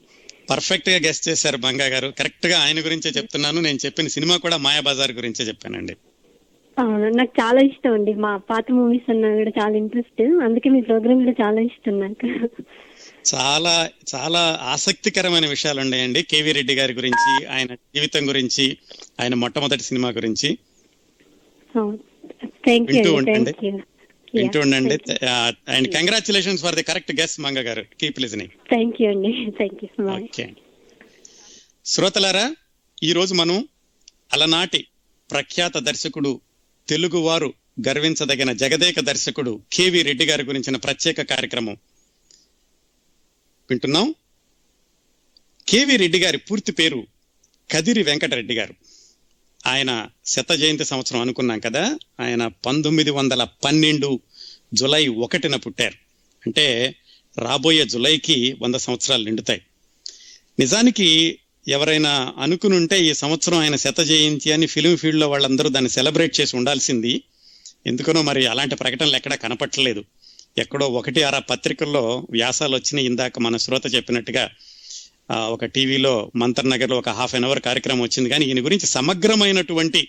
పర్ఫెక్ట్గా 0.49 0.95
గెస్ట్ 0.95 1.29
చేశారు 1.29 1.57
బంగా 1.57 1.85
గారు. 1.85 2.13
కరెక్ట్గా 2.19 2.59
ఆయన 2.59 2.79
గురించే 2.79 3.11
చెప్తున్నాను. 3.11 3.61
నేను 3.61 3.79
చెప్పిన 3.85 4.07
సినిమా 4.07 4.37
కూడా 4.37 4.57
మాయాబజార్ 4.57 5.11
గురించే 5.11 5.45
చెప్పానండి. 5.45 5.95
అవును 6.79 7.09
నాకు 7.09 7.31
చాలా 7.41 7.61
ఇష్టం 7.61 7.93
అండి. 7.93 8.13
మా 8.13 8.37
పాత 8.37 8.65
మూవీస్ 8.71 9.11
అన్నా 9.11 9.29
కూడా 9.29 9.51
చాలా 9.61 9.77
ఇంట్రెస్ట్ 9.77 10.21
అందుకే 10.21 10.69
మీ 10.69 10.81
ప్రోగ్రామ్ 10.81 11.25
కూడా 11.25 11.45
చాలా 11.45 11.61
ఇష్టం 11.61 11.99
నాకు. 11.99 12.27
చాలా 13.35 13.89
చాలా 14.15 14.59
ఆసక్తికరమైన 14.61 15.47
విషయాలు 15.49 15.79
ఉన్నాయండి 15.79 16.23
కేవీ 16.23 16.51
రెడ్డి 16.51 16.75
గారి 16.75 16.93
గురించి 16.93 17.45
ఆయన 17.45 17.75
జీవితం 17.75 18.29
గురించి 18.29 18.77
ఆయన 19.21 19.33
మొట్టమొదటి 19.33 19.83
సినిమా 19.83 20.09
గురించి. 20.09 20.57
వింటూ 21.77 23.13
ఉండండి. 23.13 23.53
వింటూ 24.35 24.59
ఉండండి. 24.59 24.97
And 25.69 25.93
congratulations 25.93 26.63
for 26.63 26.75
the 26.75 26.83
correct 26.83 27.11
guess 27.19 27.39
Manga 27.39 27.59
garu. 27.59 27.85
Keep 28.01 28.19
listening 28.19 28.49
thank 28.49 29.01
you 29.01 29.09
అండి. 29.09 29.51
థ్యాంక్ 29.51 29.83
యూ 29.83 30.05
ఓకే 30.09 30.49
శ్రోతలారా 31.85 32.55
ఈ 33.03 33.13
రోజు 33.13 33.33
మనం 33.33 33.67
అలనాటి 34.33 34.87
ప్రఖ్యాత 35.31 35.77
దర్శకుడు 35.77 36.41
తెలుగువారు 36.87 37.53
గర్వించదగిన 37.87 38.51
జగదేక 38.51 38.99
దర్శకుడు 38.99 39.61
కేవి 39.73 40.01
రెడ్డి 40.01 40.25
గారి 40.25 40.43
గురించిన 40.43 40.75
ప్రత్యేక 40.75 41.21
కార్యక్రమం 41.21 41.77
వింటున్నాం. 43.69 44.15
కేవి 45.67 45.95
రెడ్డి 45.95 46.19
గారి 46.19 46.37
పూర్తి 46.37 46.71
పేరు 46.71 47.07
కదిరి 47.71 48.03
వెంకటరెడ్డి 48.03 48.55
గారు. 48.55 48.73
ఆయన 49.67 50.07
శత 50.25 50.53
జయంతి 50.53 50.85
సంవత్సరం 50.85 51.21
అనుకున్నాం 51.21 51.59
కదా 51.59 51.99
ఆయన 52.19 52.47
పంతొమ్మిది 52.47 53.11
వందల 53.11 53.43
పన్నెండు 53.43 54.19
జులై 54.73 55.07
ఒకటిన 55.07 55.55
పుట్టారు. 55.55 55.93
అంటే 56.45 56.95
రాబోయే 57.37 57.85
జులైకి 57.85 58.55
వంద 58.61 58.75
సంవత్సరాలు 58.75 59.23
నిండుతాయి. 59.23 59.61
నిజానికి 60.59 61.39
ఎవరైనా 61.67 62.33
అనుకునుంటే 62.37 63.05
ఈ 63.05 63.13
సంవత్సరం 63.13 63.57
ఆయన 63.57 63.75
శత 63.75 64.01
జయంతి 64.01 64.51
అని 64.51 64.65
ఫిలిం 64.65 64.97
ఫీల్డ్లో 64.97 65.29
వాళ్ళందరూ 65.29 65.69
దాన్ని 65.69 65.91
సెలబ్రేట్ 65.91 66.39
చేసి 66.41 66.55
ఉండాల్సింది. 66.55 67.21
ఎందుకనో 67.87 68.21
మరి 68.21 68.47
అలాంటి 68.47 68.75
ప్రకటనలు 68.75 69.15
ఎక్కడా 69.15 69.35
కనపట్టలేదు. 69.35 70.03
ఎక్కడో 70.57 70.87
ఒకటి 70.87 71.23
అర 71.23 71.39
పత్రికల్లో 71.39 72.27
వ్యాసాలు 72.31 72.75
వచ్చినాయి 72.75 73.05
ఇందాక 73.05 73.39
మన 73.39 73.57
శ్రోత 73.57 73.95
చెప్పినట్టుగా. 73.95 74.49
ఒక 75.31 75.65
టీవీలో 75.65 76.31
మంతర్ 76.35 76.69
నగర్లో 76.69 76.97
ఒక 76.97 77.09
హాఫ్ 77.09 77.35
అన్ 77.35 77.45
అవర్ 77.45 77.59
కార్యక్రమం 77.59 78.01
వచ్చింది. 78.01 78.29
కానీ 78.29 78.45
ఈయన 78.45 78.65
గురించి 78.65 78.85
సమగ్రమైనటువంటి 78.85 80.07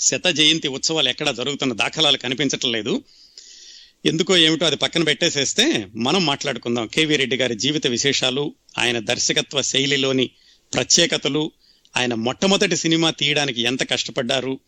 శత 0.00 0.26
జయంతి 0.28 0.68
ఉత్సవాలు 0.68 1.08
ఎక్కడా 1.08 1.32
జరుగుతున్న 1.32 1.72
దాఖలాలు 1.72 2.18
కనిపించటం 2.18 2.72
లేదు. 2.72 3.02
ఎందుకో 4.06 4.36
ఏమిటో 4.36 4.66
అది 4.66 4.76
పక్కన 4.76 5.04
పెట్టేసేస్తే 5.04 5.86
మనం 5.94 6.26
మాట్లాడుకుందాం. 6.26 6.86
కేవీ 6.86 7.16
రెడ్డి 7.16 7.36
గారి 7.36 7.54
జీవిత 7.54 7.86
విశేషాలు 7.86 8.54
ఆయన 8.78 8.98
దర్శకత్వ 8.98 9.62
శైలిలోని 9.62 10.30
ప్రత్యేకతలు 10.74 11.52
ఆయన 11.96 12.14
మొట్టమొదటి 12.14 12.76
సినిమా 12.76 13.10
తీయడానికి 13.10 13.62
ఎంత 13.62 13.90
కష్టపడ్డారు 13.90 14.58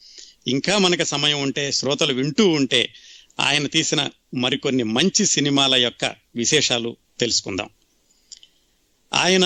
ఇంకా 0.46 0.78
మనకు 0.78 1.04
సమయం 1.04 1.40
ఉంటే 1.40 1.72
శ్రోతలు 1.72 2.12
వింటూ 2.12 2.48
ఉంటే 2.48 2.92
ఆయన 3.40 3.66
తీసిన 3.66 4.08
మరికొన్ని 4.34 4.82
మంచి 4.82 5.26
సినిమాల 5.26 5.74
యొక్క 5.74 6.14
విశేషాలు 6.36 6.96
తెలుసుకుందాం. 7.20 7.70
ఆయన 9.14 9.44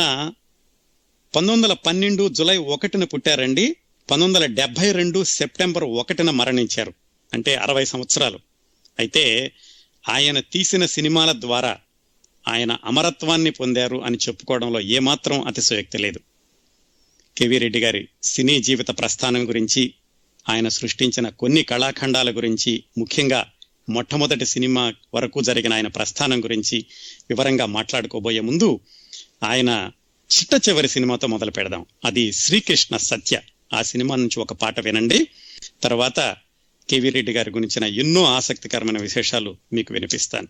పంతొమ్మిది 1.37 1.53
వందల 1.53 1.73
పన్నెండు 1.73 2.29
జులై 2.29 2.57
ఒకటిన 2.57 3.05
పుట్టారండి. 3.05 3.77
పంతొమ్మిది 4.11 4.45
వందల 4.45 4.55
డెబ్బై 4.55 4.93
రెండు 4.93 5.25
సెప్టెంబర్ 5.25 5.85
ఒకటిన 5.85 6.31
మరణించారు. 6.31 6.93
అంటే 7.35 7.55
అరవై 7.55 7.85
సంవత్సరాలు. 7.85 8.39
అయితే 8.99 9.53
ఆయన 10.09 10.41
తీసిన 10.41 10.87
సినిమాల 10.87 11.33
ద్వారా 11.33 11.79
ఆయన 12.49 12.79
అమరత్వాన్ని 12.85 13.51
పొందారు 13.51 14.05
అని 14.05 14.19
చెప్పుకోవడంలో 14.29 14.81
ఏమాత్రం 14.81 15.47
అతిశయోక్తి 15.47 15.99
లేదు. 15.99 16.21
కెవి 17.39 17.59
రెడ్డి 17.59 17.81
గారి 17.81 18.09
సినీ 18.23 18.63
జీవిత 18.63 18.89
ప్రస్థానం 18.89 19.49
గురించి 19.49 19.95
ఆయన 20.49 20.69
సృష్టించిన 20.69 21.29
కొన్ని 21.29 21.63
కళాఖండాల 21.63 22.37
గురించి 22.37 22.85
ముఖ్యంగా 22.99 23.51
మొట్టమొదటి 23.89 24.47
సినిమా 24.47 24.95
వరకు 25.15 25.41
జరిగిన 25.41 25.75
ఆయన 25.75 25.87
ప్రస్థానం 25.87 26.45
గురించి 26.45 26.85
వివరంగా 27.31 27.67
మాట్లాడుకోబోయే 27.67 28.41
ముందు 28.41 28.81
ఆయన 29.43 29.91
చిట్ట 30.39 30.69
చివరి 30.69 30.89
సినిమాతో 30.89 31.27
మొదలు 31.27 31.51
పెడదాం. 31.51 31.87
అది 32.05 32.33
శ్రీకృష్ణ 32.33 32.97
సత్య. 32.97 33.41
ఆ 33.75 33.83
సినిమా 33.83 34.17
నుంచి 34.17 34.41
ఒక 34.41 34.53
పాట 34.53 34.81
వినండి. 34.81 35.29
తర్వాత 35.83 36.37
కేవీ 36.89 37.11
రెడ్డి 37.11 37.33
గారి 37.33 37.51
గురించిన 37.51 37.85
ఎన్నో 37.85 38.25
ఆసక్తికరమైన 38.25 38.99
విశేషాలు 38.99 39.57
మీకు 39.73 39.95
వినిపిస్తాను. 39.95 40.49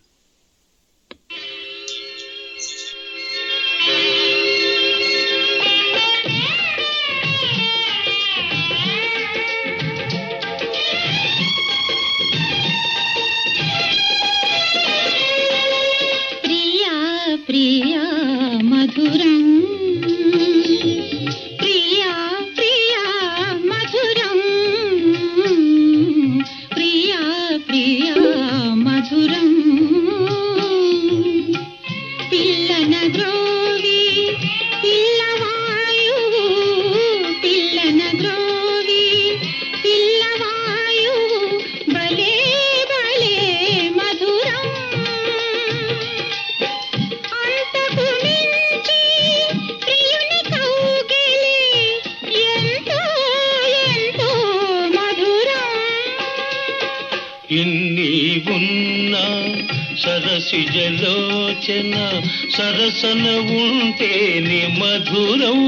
సరసన 62.91 63.29
ఉంటేని 63.39 64.67
మధురం. 64.79 65.59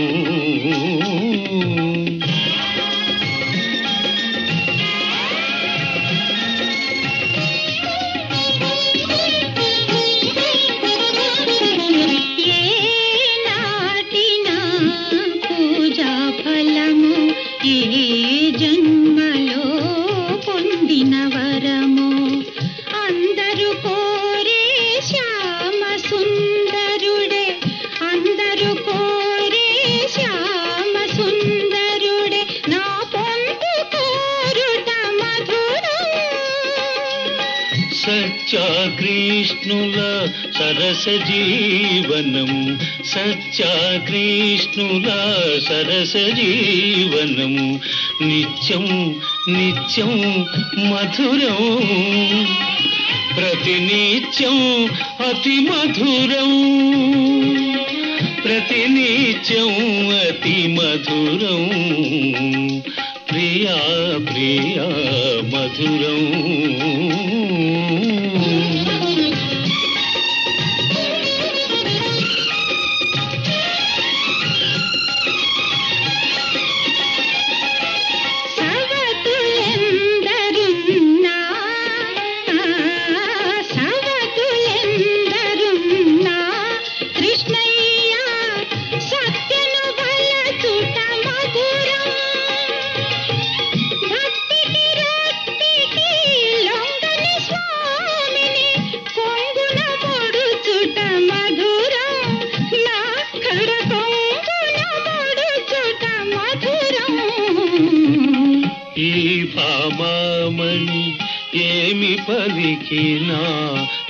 సత్యాకృష్ణుల 38.49 40.28
సరస 40.59 41.05
జీవనం 41.05 42.78
సత్యాకృష్ణుల 43.07 44.09
సరస 45.69 46.17
జీవనం. 46.17 47.81
నిత్యం 48.21 49.17
నిత్యం 49.49 50.47
మధురం 50.78 51.67
ప్రతినిత్యం 53.37 54.85
అతి 55.28 55.61
మధురం. 55.61 56.50
ప్రతినిత్యం 58.45 60.09
అతి 60.09 60.67
మధురం. 60.67 61.69
ప్రియా 63.31 63.75
ప్రియా 64.19 64.87
మధురం. 65.45 66.77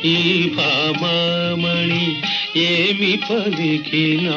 ఈ 0.04 0.50
భామణి 0.56 2.16
ఏమి 2.56 3.16
పలికినా 3.16 4.36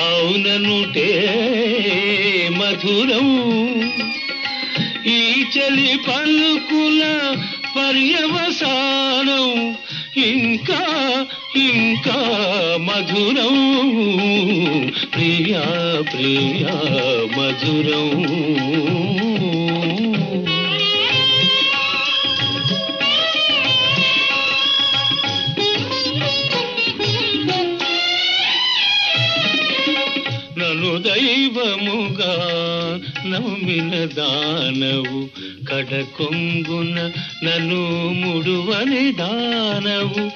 అవుననుటే 0.00 1.10
మధురం. 2.56 3.28
ఈ 5.06 5.42
చలి 5.42 5.98
పలుకుల 6.08 7.02
పర్యవసానం 7.76 9.76
ఇంకా 10.16 11.26
ఇంకా 11.56 12.20
మధురం. 12.80 13.56
ప్రియా 15.14 15.64
ప్రియా 16.12 16.76
మధురం. 17.38 18.10
నన్ను 33.80 34.06
దానవు 34.06 35.28
కడకొంగున 35.70 37.12
నను 37.44 38.08
ముడువని 38.08 39.12
దానవు. 39.12 40.30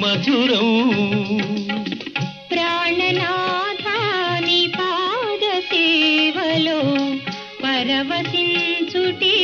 మధురం. 0.00 0.88
ప్రాణనా 2.52 3.65
పరవశించుటే 7.88 9.34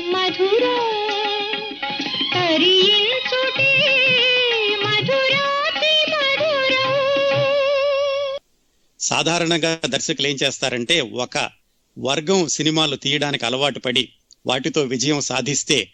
మధురం 0.00 0.84
తరించుటే 2.34 3.70
మధురాతి 4.82 5.90
సాధారణంగా 9.00 9.80
దర్శకులు 9.86 10.26
ఏం 10.26 10.36
చేస్తారంటే 10.42 11.00
ఒక 11.00 11.50
వర్గం 11.98 12.48
సినిమాలు 12.48 12.96
తీయడానికి 12.96 13.46
అలవాటు 13.46 13.78
పడి 13.78 14.08
వాటితో 14.46 14.82
విజయం 14.82 15.20
సాధిస్తే 15.20 15.92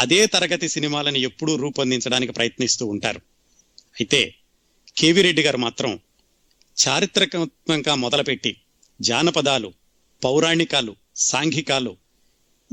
అదే 0.00 0.26
తరగతి 0.26 0.68
సినిమాలను 0.68 1.18
ఎప్పుడూ 1.18 1.56
రూపొందించడానికి 1.56 2.32
ప్రయత్నిస్తూ 2.32 2.86
ఉంటారు. 2.86 3.20
అయితే 4.00 4.34
కేవి 4.96 5.22
రెడ్డి 5.22 5.42
గారు 5.42 5.56
మాత్రం 5.56 6.00
చారిత్రకాత్మకంగా 6.76 7.94
మొదలుపెట్టి 7.94 8.56
జానపదాలు 9.00 9.72
పౌరాణికాలు 10.24 11.01
సాంఘికాలు. 11.16 11.96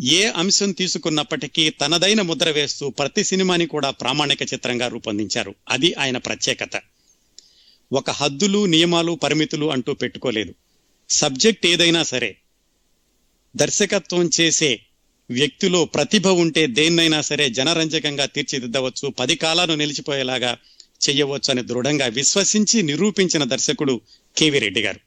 ఏ 0.03 0.29
అంశం 0.29 0.72
తీసుకున్నప్పటికీ 0.72 1.69
తనదైన 1.69 2.22
ముద్ర 2.22 2.50
వేస్తూ 2.50 2.89
ప్రతి 2.89 3.24
సినిమాని 3.24 3.65
కూడా 3.65 3.89
ప్రామాణిక 3.89 4.41
చిత్రంగా 4.41 4.88
రూపొందించారు. 4.88 5.55
అది 5.69 5.93
ఆయన 5.93 6.17
ప్రత్యేకత. 6.17 6.81
ఒక 7.91 8.10
హద్దులు 8.10 8.65
నియమాలు 8.65 9.12
పరిమితులు 9.12 9.72
అంటూ 9.72 9.93
పెట్టుకోలేదు. 9.93 10.55
సబ్జెక్ట్ 11.10 11.65
ఏదైనా 11.65 12.03
సరే 12.03 12.38
దర్శకత్వం 13.55 14.29
చేసే 14.41 14.79
వ్యక్తిలో 15.29 15.86
ప్రతిభ 15.86 16.27
ఉంటే 16.27 16.67
దేన్నైనా 16.67 17.22
సరే 17.22 17.50
జనరంజకంగా 17.50 18.25
తీర్చిదిద్దవచ్చు 18.25 19.10
పది 19.10 19.36
కాలాలు 19.36 19.74
నిలిచిపోయేలాగా 19.74 20.58
చేయవచ్చు 21.10 21.51
అని 21.51 21.62
దృఢంగా 21.62 22.05
విశ్వసించి 22.05 22.81
నిరూపించిన 22.81 23.43
దర్శకుడు 23.43 24.01
కేవీ 24.38 24.60
రెడ్డి 24.60 24.81
గారు. 24.81 25.00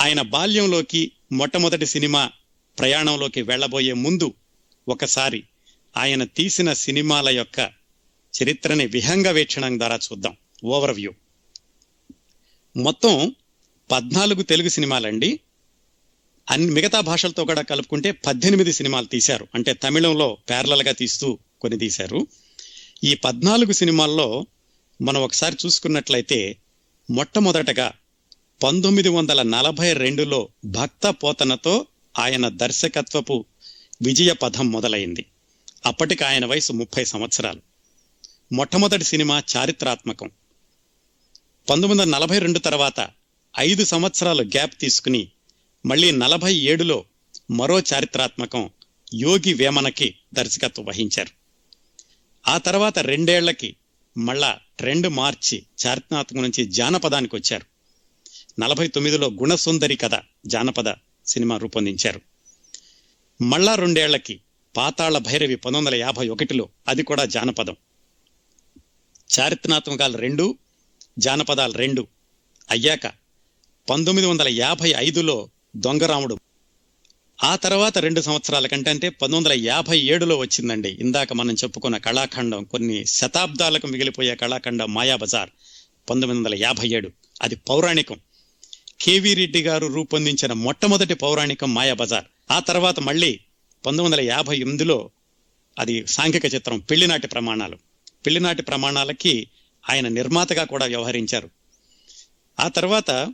ఆయన 0.00 0.22
బాల్యంలోకి 0.22 1.12
మొట్టమొదటి 1.32 1.86
సినిమా 1.86 2.30
ప్రయాణంలోకి 2.78 3.42
వెళ్ళబోయే 3.42 3.92
ముందు 3.92 4.34
ఒకసారి 4.88 5.44
ఆయన 5.96 6.24
తీసిన 6.24 6.72
సినిమాల 6.72 7.28
యొక్క 7.28 7.72
చరిత్రని 8.42 8.86
విహంగ 8.86 9.28
వీక్షణం 9.28 9.78
ద్వారా 9.78 9.96
చూద్దాం. 9.96 10.36
ఓవర్ 10.64 10.90
వ్యూ 10.90 11.14
మొత్తం 12.76 13.34
పద్నాలుగు 13.90 14.42
తెలుగు 14.42 14.68
సినిమాలండి. 14.68 15.40
అన్ని 16.50 16.70
మిగతా 16.70 17.00
భాషలతో 17.00 17.44
కూడా 17.44 17.62
కలుపుకుంటే 17.62 18.10
పద్దెనిమిది 18.10 18.72
సినిమాలు 18.72 19.06
తీశారు. 19.06 19.48
అంటే 19.54 19.72
తమిళంలో 19.72 20.38
ప్యారలల్గా 20.48 20.92
తీస్తూ 20.92 21.38
కొన్ని 21.60 21.78
తీశారు. 21.78 22.26
ఈ 23.04 23.14
పద్నాలుగు 23.14 23.72
సినిమాల్లో 23.72 24.46
మనం 25.02 25.22
ఒకసారి 25.22 25.56
చూసుకున్నట్లయితే 25.66 26.56
మొట్టమొదటగా 27.10 27.92
పంతొమ్మిది 28.62 29.08
వందల 29.08 29.42
నలభై 29.42 29.92
రెండులో 29.92 30.48
భక్త 30.64 31.08
పోతనతో 31.08 31.86
ఆయన 32.18 32.48
దర్శకత్వపు 32.48 33.44
విజయ 34.02 34.32
పథం 34.32 34.70
మొదలైంది. 34.70 35.26
అప్పటికి 35.86 36.24
ఆయన 36.24 36.46
వయసు 36.46 36.72
ముప్పై 36.72 37.04
సంవత్సరాలు. 37.04 37.60
మొట్టమొదటి 38.52 39.04
సినిమా 39.04 39.42
చారిత్రాత్మకం. 39.56 40.30
పంతొమ్మిది 41.70 42.02
వందల 42.02 42.18
నలభై 42.18 42.38
రెండు 42.38 42.58
తర్వాత 42.58 43.10
ఐదు 43.58 43.84
సంవత్సరాలు 43.84 44.42
గ్యాప్ 44.42 44.80
తీసుకుని 44.80 45.28
మళ్ళీ 45.86 46.10
నలభై 46.10 46.54
ఏడులో 46.54 47.04
మరో 47.50 47.80
చారిత్రాత్మకం 47.80 48.70
యోగి 49.14 49.54
వేమనకి 49.54 50.14
దర్శకత్వం 50.34 50.84
వహించారు. 50.84 51.30
ఆ 52.50 52.58
తర్వాత 52.58 52.98
రెండేళ్ళకి 52.98 53.76
మళ్ళా 54.18 54.58
రెండు 54.80 55.08
మార్చి 55.08 55.62
చారిత్రాత్మకం 55.86 56.42
నుంచి 56.42 56.66
జానపదానికి 56.66 57.36
వచ్చారు. 57.36 57.75
నలభై 58.60 58.88
తొమ్మిదిలో 58.88 59.28
గుణసుందరి 59.28 59.96
కథ 59.96 60.10
జానపద 60.46 60.94
సినిమా 61.26 61.56
రూపొందించారు. 61.56 62.20
మళ్ళా 63.42 63.74
రెండేళ్ళకి 63.74 64.40
పాతాళ 64.76 65.18
భైరవి 65.18 65.56
పంతొమ్మిది 65.56 65.96
వందల 65.96 66.04
యాభై 66.04 66.28
ఒకటిలో 66.28 66.68
అది 66.88 67.02
కూడా 67.02 67.24
జానపదం. 67.24 67.76
చారిత్రాత్మకాలు 69.40 70.16
రెండు 70.16 70.58
జానపదాలు 71.18 71.72
రెండు. 71.72 72.06
అయ్యాక 72.70 73.06
పంతొమ్మిది 73.90 74.28
వందల 74.28 74.48
యాభై 74.48 74.94
ఐదులో 74.96 75.50
దొంగరాముడు. 75.76 76.38
ఆ 77.44 77.56
తర్వాత 77.56 77.98
రెండు 77.98 78.20
సంవత్సరాల 78.20 78.66
కంటే 78.66 78.90
అంటే 78.90 79.08
పంతొమ్మిది 79.08 79.54
వందల 79.54 79.66
యాభై 79.66 80.00
ఏడులో 80.00 80.36
వచ్చిందండి. 80.36 80.88
ఇందాక 80.88 81.32
మనం 81.32 81.54
చెప్పుకున్న 81.54 81.96
కళాఖండం 81.96 82.64
కొన్ని 82.64 83.06
శతాబ్దాలకు 83.06 83.86
మిగిలిపోయే 83.86 84.34
కళాఖండం 84.34 84.94
మాయాబజార్ 84.94 85.50
పంతొమ్మిది 86.10 86.38
వందల 86.38 86.54
యాభై 86.54 86.88
ఏడు. 86.88 87.10
అది 87.42 87.54
పౌరాణికం. 87.54 88.20
కేవీ 89.00 89.34
రెడ్డి 89.34 89.62
గారు 89.62 89.86
రూపొందించిన 89.86 90.52
మొట్టమొదటి 90.52 91.14
పౌరాణికం 91.14 91.74
మాయాబజార్ 91.74 92.24
ఆ 92.50 92.58
తర్వాత 92.58 93.00
మళ్ళీ 93.00 93.40
పంతొమ్మిది 93.86 94.02
వందల 94.02 94.20
యాభై 94.20 94.56
ఎనిమిదిలో 94.56 95.10
అది 95.78 96.06
సాంఘిక 96.06 96.54
చిత్రం 96.54 96.78
పెళ్ళినాటి 96.78 97.26
ప్రమాణాలు. 97.26 97.76
పెళ్ళినాటి 98.26 98.62
ప్రమాణాలకి 98.62 99.48
ఆయన 99.90 100.08
నిర్మాతగా 100.08 100.64
కూడా 100.64 100.86
వ్యవహరించారు. 100.86 101.50
ఆ 102.60 102.68
తర్వాత 102.68 103.32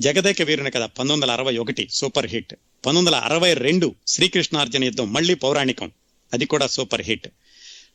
జగదేక 0.00 0.42
వీరుని 0.42 0.70
కథ 0.70 0.82
పంతొమ్మిది 0.82 1.20
వందల 1.20 1.30
అరవై 1.30 1.56
ఒకటి 1.56 1.88
సూపర్ 1.90 2.26
హిట్. 2.26 2.52
పంతొమ్మిది 2.52 3.06
వందల 3.06 3.16
అరవై 3.16 3.54
రెండు 3.54 3.94
శ్రీకృష్ణార్జున 4.06 4.84
యుద్ధం 4.84 5.12
మళ్ళీ 5.12 5.34
పౌరాణికం. 5.34 5.92
అది 6.32 6.44
కూడా 6.44 6.66
సూపర్ 6.66 7.02
హిట్. 7.02 7.28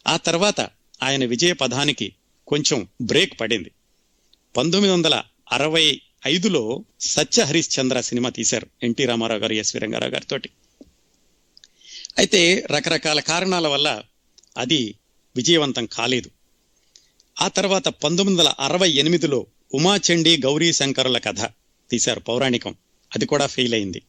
ఆ 0.08 0.18
తర్వాత 0.18 0.62
ఆయన 1.04 1.26
విజయ 1.26 1.54
పదానికి 1.54 2.16
కొంచెం 2.48 2.88
బ్రేక్ 3.02 3.40
పడింది. 3.40 3.72
పంతొమ్మిది 4.58 4.94
వందల 4.94 5.24
అరవై 5.52 6.02
ఐదులో 6.28 6.84
సత్య 7.02 7.44
హరిశ్చంద్ర 7.44 8.02
సినిమా 8.02 8.30
తీశారు. 8.30 8.68
ఎన్టీ 8.84 9.06
రామారావు 9.06 9.40
గారు 9.40 9.54
ఎస్వి 9.54 9.82
రంగారావు 9.82 10.12
గారితో 10.12 10.38
అయితే 12.18 12.66
రకరకాల 12.72 13.20
కారణాల 13.20 13.68
వల్ల 13.68 14.04
అది 14.58 14.96
విజయవంతం 15.36 15.86
కాలేదు. 15.86 16.30
ఆ 17.42 17.48
తర్వాత 17.48 17.88
పంతొమ్మిది 17.88 18.42
వందల 18.42 18.54
అరవై 18.60 18.92
ఎనిమిదిలో 18.92 19.46
ఉమాచండి 19.74 20.38
గౌరీ 20.38 20.74
శంకరుల 20.74 21.18
కథ 21.18 21.40
తీశారు 21.92 22.20
పౌరాణికం. 22.20 22.76
అది 23.16 23.26
కూడా 23.26 23.48
ఫెయిల్ 23.48 23.74
అయింది. 23.74 24.02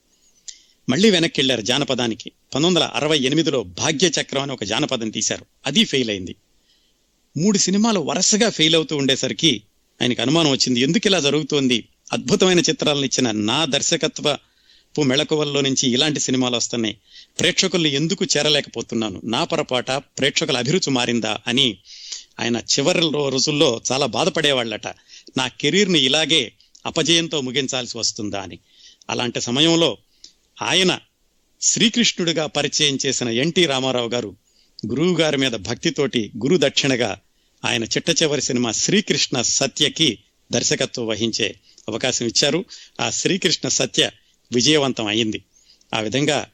మళ్ళీ 0.88 1.11
వెనక్కి 1.11 1.40
వెళ్ళారు 1.40 1.61
జానపదానికి. 1.61 2.31
పంతొమ్మిది 2.31 2.85
వందల 2.85 2.92
అరవై 2.94 3.18
ఎనిమిదిలో 3.18 3.62
భాగ్య 3.62 4.11
చక్రం 4.20 4.42
అని 4.42 4.52
ఒక 4.52 4.64
జానపదం 4.64 5.11
తీశారు. 5.11 5.46
అది 5.66 5.85
ఫెయిల్ 5.85 6.11
అయింది. 6.11 6.35
మూడు 7.37 7.59
సినిమాలు 7.59 8.00
వరుసగా 8.00 8.50
ఫెయిల్ 8.50 8.74
అవుతూ 8.74 8.96
ఉండేసరికి 8.96 9.62
ఆయనకు 10.02 10.22
అనుమానం 10.22 10.50
వచ్చింది. 10.50 10.81
ఎందుకు 10.81 11.07
ఇలా 11.07 11.20
జరుగుతోంది? 11.20 11.88
అద్భుతమైన 12.12 12.59
చిత్రాలను 12.59 13.05
ఇచ్చిన 13.05 13.31
నా 13.31 13.64
దర్శకత్వపు 13.64 15.03
మెళకువల్లో 15.03 15.61
నుంచి 15.61 15.88
ఇలాంటి 15.88 16.21
సినిమాలు 16.21 16.57
వస్తున్నాయి. 16.57 16.99
ప్రేక్షకుల్ని 17.40 17.92
ఎందుకు 17.95 18.25
చేరలేకపోతున్నాను? 18.25 19.21
నా 19.25 19.45
పొరపాట 19.45 19.90
ప్రేక్షకుల 19.90 20.57
అభిరుచి 20.57 20.90
మారిందా 20.90 21.38
అని 21.47 21.79
ఆయన 22.40 22.57
చివరి 22.57 23.01
రోజుల్లో 23.01 23.81
చాలా 23.92 24.07
బాధపడేవాళ్ళట. 24.07 24.87
నా 25.37 25.49
కెరీర్ని 25.49 25.99
ఇలాగే 25.99 26.53
అపజయంతో 26.87 27.40
ముగించాల్సి 27.40 27.99
వస్తుందా 27.99 28.40
అని. 28.40 28.59
అలాంటి 29.11 29.40
సమయంలో 29.40 29.99
ఆయన 30.62 30.99
శ్రీకృష్ణుడిగా 31.62 32.47
పరిచయం 32.47 32.99
చేసిన 33.07 33.29
ఎన్టీ 33.29 33.66
రామారావు 33.66 34.09
గారు 34.09 34.37
గురువు 34.87 35.16
గారి 35.16 35.37
మీద 35.37 35.53
భక్తితోటి 35.53 36.31
గురు 36.42 36.57
దక్షిణగా 36.61 37.19
ఆయన 37.64 37.85
చిట్ట 37.85 38.23
చివరి 38.23 38.42
సినిమా 38.42 38.73
శ్రీకృష్ణ 38.73 39.40
సత్యకి 39.40 40.19
దర్శకత్వం 40.53 41.07
వహించే 41.07 41.61
అవకాశం 41.88 42.27
ఇచ్చారు. 42.27 42.64
ఆ 43.01 43.11
శ్రీకృష్ణ 43.11 43.68
సత్య 43.68 44.11
విజయవంతం 44.55 45.07
అయింది. 45.07 45.44
ఆ 45.94 46.01
విధంగా 46.01 46.46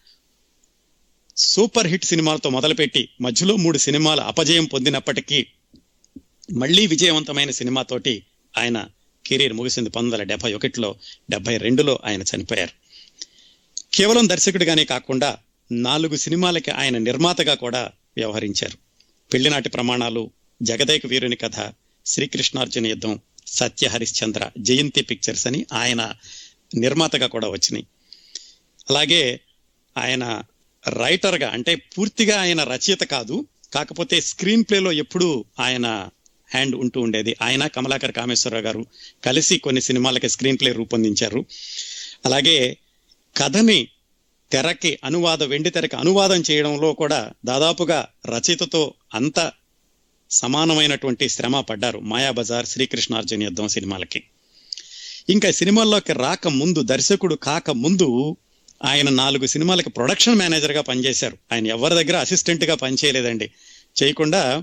సూపర్ 1.37 1.87
హిట్ 1.87 2.05
సినిమాలతో 2.05 2.51
మొదలుపెట్టి 2.51 3.09
మధ్యలో 3.21 3.57
మూడు 3.57 3.79
సినిమాలు 3.79 4.21
అపజయం 4.21 4.64
పొందినప్పటికీ 4.64 5.47
మళ్ళీ 6.53 6.87
విజయవంతమైన 6.87 7.51
సినిమాతోటి 7.51 8.23
ఆయన 8.59 8.85
కెరీర్ 9.27 9.53
ముగిసింది. 9.53 9.90
పంతొమ్మిది 9.90 10.14
వందల 10.14 10.29
డెబ్బై 10.29 10.53
ఒకటిలో 10.53 10.95
డెబ్బై 11.31 11.57
రెండులో 11.57 11.99
ఆయన 12.05 12.23
చనిపోయారు. 12.23 12.71
కేవలం 13.95 14.29
దర్శకుడిగానే 14.29 14.85
కాకుండా 14.85 15.38
నాలుగు 15.73 16.16
సినిమాలకి 16.16 16.71
ఆయన 16.71 16.99
నిర్మాతగా 16.99 17.55
కూడా 17.55 17.92
వ్యవహరించారు. 18.16 18.79
పెళ్ళినాటి 19.33 19.68
ప్రమాణాలు 19.68 20.31
జగదేక 20.62 21.07
వీరుని 21.07 21.37
కథ 21.37 21.73
శ్రీకృష్ణార్జున 22.07 22.87
యుద్ధం 22.87 23.21
సత్య 23.53 23.87
హరిశ్చంద్ర 23.87 24.51
జయంతి 24.59 25.03
పిక్చర్స్ 25.03 25.47
అని 25.47 25.67
ఆయన 25.73 26.15
నిర్మాతగా 26.75 27.27
కూడా 27.27 27.49
వచ్చినాయి. 27.49 27.87
అలాగే 28.91 29.41
ఆయన 29.99 30.43
రైటర్గా 30.88 31.51
అంటే 31.51 31.75
పూర్తిగా 31.75 32.41
ఆయన 32.41 32.65
రచయిత 32.65 33.01
కాదు 33.01 33.47
కాకపోతే 33.75 34.21
స్క్రీన్ 34.21 34.65
ప్లేలో 34.65 34.93
ఎప్పుడూ 34.93 35.45
ఆయన 35.61 36.09
హ్యాండ్ 36.53 36.77
ఉంటూ 36.77 37.01
ఉండేది. 37.01 37.37
ఆయన 37.43 37.67
కమలాకర్ 37.67 38.12
కామేశ్వరరావు 38.12 38.65
గారు 38.65 38.87
కలిసి 39.25 39.59
కొన్ని 39.59 39.83
సినిమాలకి 39.83 40.29
స్క్రీన్ 40.29 40.59
ప్లే 40.61 40.73
రూపొందించారు. 40.73 41.45
అలాగే 42.25 42.77
కథని 43.37 43.88
తెరకి 44.53 44.99
అనువాద 45.05 45.43
వెండి 45.43 45.71
తెరకి 45.71 45.97
అనువాదం 45.97 46.43
చేయడంలో 46.51 46.93
కూడా 46.93 47.33
దాదాపుగా 47.45 48.09
రచయితతో 48.27 48.95
అంత 49.15 49.53
సమానమైనటువంటి 50.33 51.29
శ్రమ 51.29 51.61
పడ్డారు 51.61 51.99
మాయాబజార్ 51.99 52.66
శ్రీకృష్ణార్జున 52.66 53.42
యుద్ధం 53.42 53.68
సినిమాలకి. 53.68 54.23
ఇంకా 55.31 55.51
సినిమాల్లోకి 55.51 56.12
రాక 56.12 56.49
ముందు 56.49 56.83
దర్శకుడు 56.83 57.35
కాక 57.35 57.71
ముందు 57.71 58.37
ఆయన 58.85 59.09
నాలుగు 59.09 59.47
సినిమాలకి 59.47 59.90
ప్రొడక్షన్ 59.90 60.35
మేనేజర్గా 60.35 60.81
పనిచేశారు. 60.81 61.38
ఆయన 61.53 61.66
ఎవరి 61.66 62.05
దగ్గర 62.05 62.16
అసిస్టెంట్గా 62.18 62.75
పనిచేయలేదండి. 62.75 63.51
చేయకుండా 64.03 64.62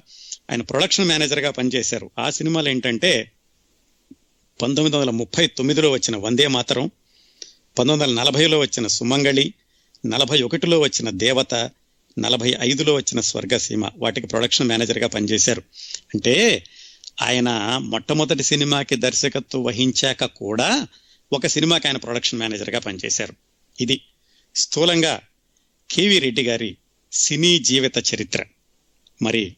ఆయన 0.52 0.62
ప్రొడక్షన్ 0.62 1.08
మేనేజర్గా 1.08 1.52
పనిచేశారు. 1.52 2.12
ఆ 2.20 2.30
సినిమాలు 2.30 2.70
ఏంటంటే 2.70 3.32
పంతొమ్మిది 4.62 4.98
వందల 4.98 5.10
ముప్పై 5.10 5.48
తొమ్మిదిలో 5.48 5.92
వచ్చిన 5.92 6.18
వందే 6.18 6.48
మాతరం 6.48 6.92
పంతొమ్మిది 7.80 8.12
వందల 8.12 8.22
నలభైలో 8.22 8.60
వచ్చిన 8.60 8.88
సుమంగళి 8.88 9.54
నలభై 10.06 10.42
ఒకటిలో 10.42 10.80
వచ్చిన 10.80 11.10
దేవత 11.10 11.72
నలభై 12.20 12.56
ఐదులో 12.60 12.94
వచ్చిన 12.94 13.20
స్వర్గసీమ 13.20 13.90
వాటికి 13.98 14.28
ప్రొడక్షన్ 14.28 14.68
మేనేజర్గా 14.68 15.08
పనిచేశారు. 15.08 15.64
అంటే 16.14 16.64
ఆయన 17.22 17.50
మొట్టమొదటి 17.82 18.44
సినిమాకి 18.44 18.96
దర్శకత్వం 18.96 19.64
వహించాక 19.64 20.26
కూడా 20.26 20.88
ఒక 21.34 21.48
సినిమాకి 21.48 21.88
ఆయన 21.88 21.98
ప్రొడక్షన్ 21.98 22.40
మేనేజర్గా 22.40 22.80
పనిచేశారు. 22.80 23.34
ఇది 23.82 24.02
స్థూలంగా 24.56 25.22
కేవి 25.92 26.20
రెడ్డి 26.20 26.44
గారి 26.44 26.78
సినీ 27.12 27.60
జీవిత 27.60 27.98
చరిత్ర. 27.98 28.46
మరి 29.22 29.56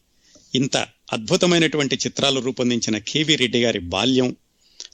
ఇంత 0.55 0.77
అద్భుతమైనటువంటి 1.13 1.95
చిత్రాలు 1.95 2.39
రూపొందించిన 2.39 2.97
కేవి 2.97 3.35
రెడ్డి 3.35 3.63
గారి 3.63 3.79
బాల్యం 3.79 4.35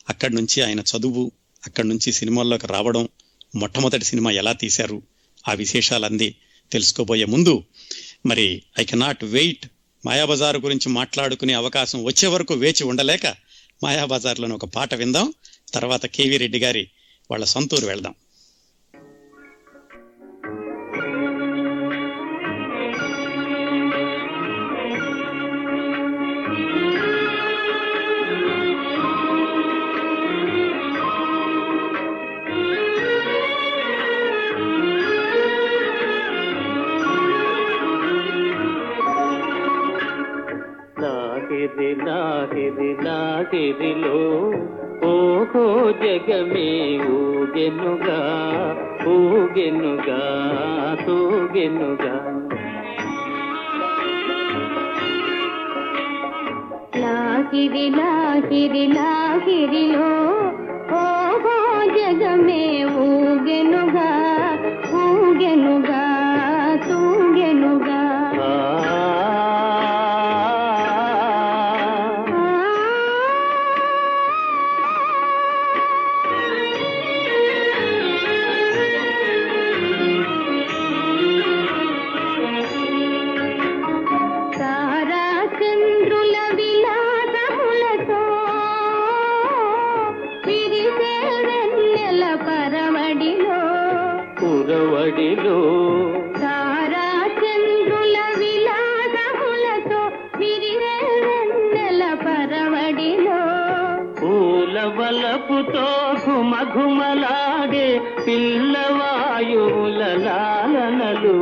అక్కడి 0.10 0.36
నుంచి 0.36 0.62
ఆయన 0.62 0.80
చదువు 0.80 1.32
అక్కడి 1.66 1.88
నుంచి 1.88 2.12
సినిమాల్లోకి 2.12 2.68
రావడం 2.68 3.10
మొట్టమొదటి 3.56 4.06
సినిమా 4.06 4.32
ఎలా 4.32 4.54
తీశారు 4.54 5.02
ఆ 5.48 5.54
విశేషాలంది 5.54 6.36
తెలుసుకోబోయే 6.72 7.26
ముందు 7.26 7.64
మరి 8.26 8.64
ఐ 8.80 8.84
కెనాట్ 8.84 9.24
వెయిట్ 9.24 9.66
మాయాబజార్ 10.06 10.58
గురించి 10.58 10.90
మాట్లాడుకునే 10.90 11.54
అవకాశం 11.54 12.04
వచ్చే 12.04 12.28
వరకు 12.28 12.54
వేచి 12.54 12.84
ఉండలేక 12.84 13.36
మాయాబజార్లోని 13.84 14.54
ఒక 14.54 14.66
పాట 14.66 14.94
విందాం. 14.94 15.34
తర్వాత 15.74 16.06
కేవి 16.06 16.38
రెడ్డి 16.38 16.60
గారి 16.60 16.90
వాళ్ళ 17.32 17.46
సొంతూరు 17.46 17.86
వెళ్దాం. 17.86 18.16
నాకిది 41.78 42.06
నాకిది 42.06 43.04
నాకిదిలో 43.04 44.20
ఓహో 45.08 45.92
జగమే 45.92 46.72
ఊగెనుగా 47.10 48.22
ఊగెనుగా 49.08 50.22
తూగెనుగా. 51.08 52.16
లాహిరి 56.98 57.90
లాహిరి 57.90 58.88
లాహిరిలో 58.88 60.12
ఓహో 60.94 61.58
జగమే 61.98 62.86
ఊగెనుగా 62.86 64.10
ఊగెనుగా. 64.96 65.97
పూల 104.78 104.86
వలపుతో 104.86 105.88
ఘుమఘుమలాడే 106.26 108.02
పిల్లవాయువుల 108.28 110.02
లాలనలు. 110.26 111.38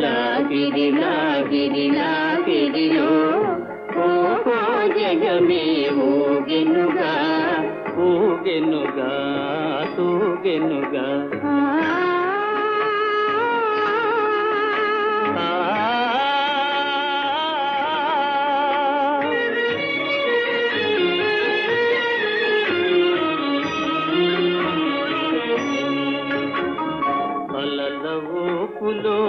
లాగిరి 0.00 0.90
లాగిరి 0.92 1.86
లాగిరిలో 1.90 3.10
ఓహో 4.00 4.58
జగమే 4.88 5.64
ఊగెనుగా 6.00 7.12
ఊగెనుగా 7.98 9.12
తూగెనుగా. 9.96 11.06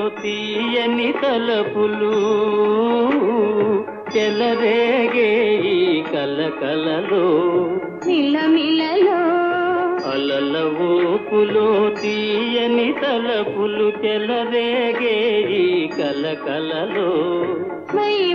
తీయని 0.10 1.12
తలపులు 1.12 2.14
చెలరేగే 4.18 5.32
ఈ 5.66 6.02
కలకలలో. 6.02 7.26
మిలమిలలో 8.08 9.48
అలల 10.12 10.56
ఊపులో 10.82 11.90
తీయని 12.02 12.94
తలపులు 13.04 13.92
చెలరేగే 14.06 15.40
ఈ 15.52 15.88
కలకలలో. 15.88 17.10
మై 17.98 18.34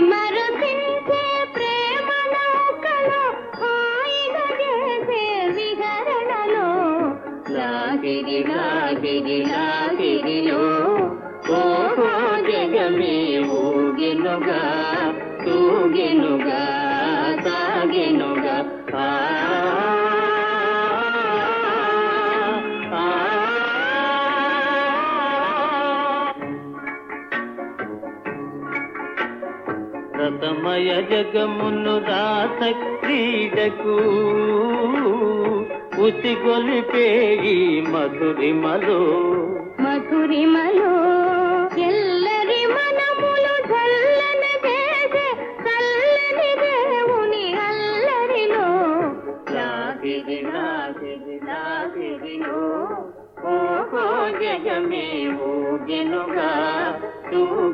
తూగెనుగా 15.45 16.63
సాగెనుగా 17.45 18.57
ఆ 22.97 23.07
రతమయ 30.17 30.89
జగమును 31.11 31.95
రాస 32.09 32.59
క్రీడకు 33.01 33.95
ఉసిగొలిపే 36.01 37.07
ఈ 37.45 37.57
మధురిమలో. 37.91 38.99
మధురిమలో 39.83 40.92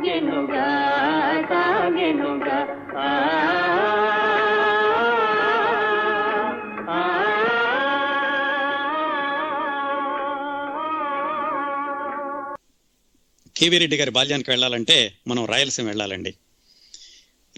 తూగెనుగా 0.10 0.68
సాగెనుగా 1.50 2.60
ఆ 3.00 3.10
కేవీ 13.58 13.78
రెడ్డి 13.78 13.98
గారి 13.98 14.12
బాల్యానికి 14.12 14.52
వెళ్ళాలంటే 14.52 15.14
మనం 15.28 15.46
రాయలసీమ 15.46 15.88
వెళ్ళాలండి. 15.88 16.34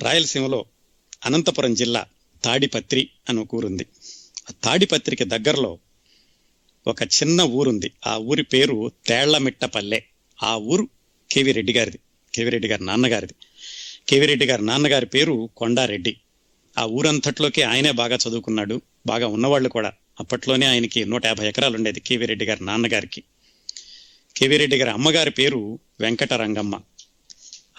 రాయలసీమలో 0.01 0.65
అనంతపురం 1.25 1.73
జిల్లా 1.73 2.05
తాడిపత్రి 2.43 3.09
అని 3.29 3.39
ఒక 3.39 3.55
ఊరుంది. 3.55 3.85
ఆ 4.49 4.53
తాడిపత్రికి 4.63 5.23
దగ్గరలో 5.23 5.77
ఒక 6.87 7.03
చిన్న 7.03 7.41
ఊరుంది. 7.41 7.91
ఆ 8.07 8.17
ఊరి 8.17 8.43
పేరు 8.43 8.91
తేళ్ళమిట్టపల్లె. 9.07 10.01
ఆ 10.43 10.55
ఊరు 10.55 10.87
కేవీ 11.31 11.51
రెడ్డి 11.51 11.73
గారిది. 11.73 11.99
కేవిరెడ్డి 12.33 12.67
గారి 12.67 12.85
నాన్నగారిది. 12.85 13.33
కేవిరెడ్డి 14.07 14.45
గారి 14.45 14.65
నాన్నగారి 14.65 15.05
పేరు 15.05 15.49
కొండారెడ్డి. 15.57 16.17
ఆ 16.77 16.85
ఊరంతట్లోకి 16.85 17.61
ఆయనే 17.61 17.91
బాగా 17.91 18.15
చదువుకున్నాడు 18.15 18.81
బాగా 19.07 19.27
ఉన్నవాళ్ళు 19.27 19.69
కూడా. 19.69 19.93
అప్పట్లోనే 20.19 20.65
ఆయనకి 20.65 21.05
నూట 21.05 21.25
యాభై 21.25 21.47
ఎకరాలు 21.47 21.75
ఉండేది 21.75 21.99
కేవీ 21.99 22.25
రెడ్డి 22.25 22.45
గారి 22.45 22.65
నాన్నగారికి. 22.65 23.23
కేవీ 24.37 24.57
రెడ్డి 24.57 24.77
గారి 24.77 24.91
అమ్మగారి 24.91 25.31
పేరు 25.31 25.79
వెంకటరంగమ్మ. 25.99 26.79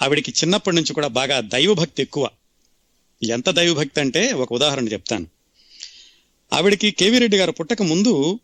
ఆవిడికి 0.03 0.31
చిన్నప్పటి 0.31 0.77
నుంచి 0.77 0.93
కూడా 0.93 1.09
బాగా 1.09 1.41
దైవభక్తి 1.41 2.03
ఎక్కువ. 2.03 2.29
ఎంత 3.23 3.51
దైవభక్తి 3.51 4.01
అంటే 4.01 4.33
ఒక 4.33 4.53
ఉదాహరణ 4.53 4.89
చెప్తాను. 4.89 5.27
ఆవిడికి 6.53 6.91
కేవీ 6.91 7.19
రెడ్డి 7.19 7.37
గారు 7.37 7.53
పుట్టక 7.53 7.83
ముందు 7.83 8.41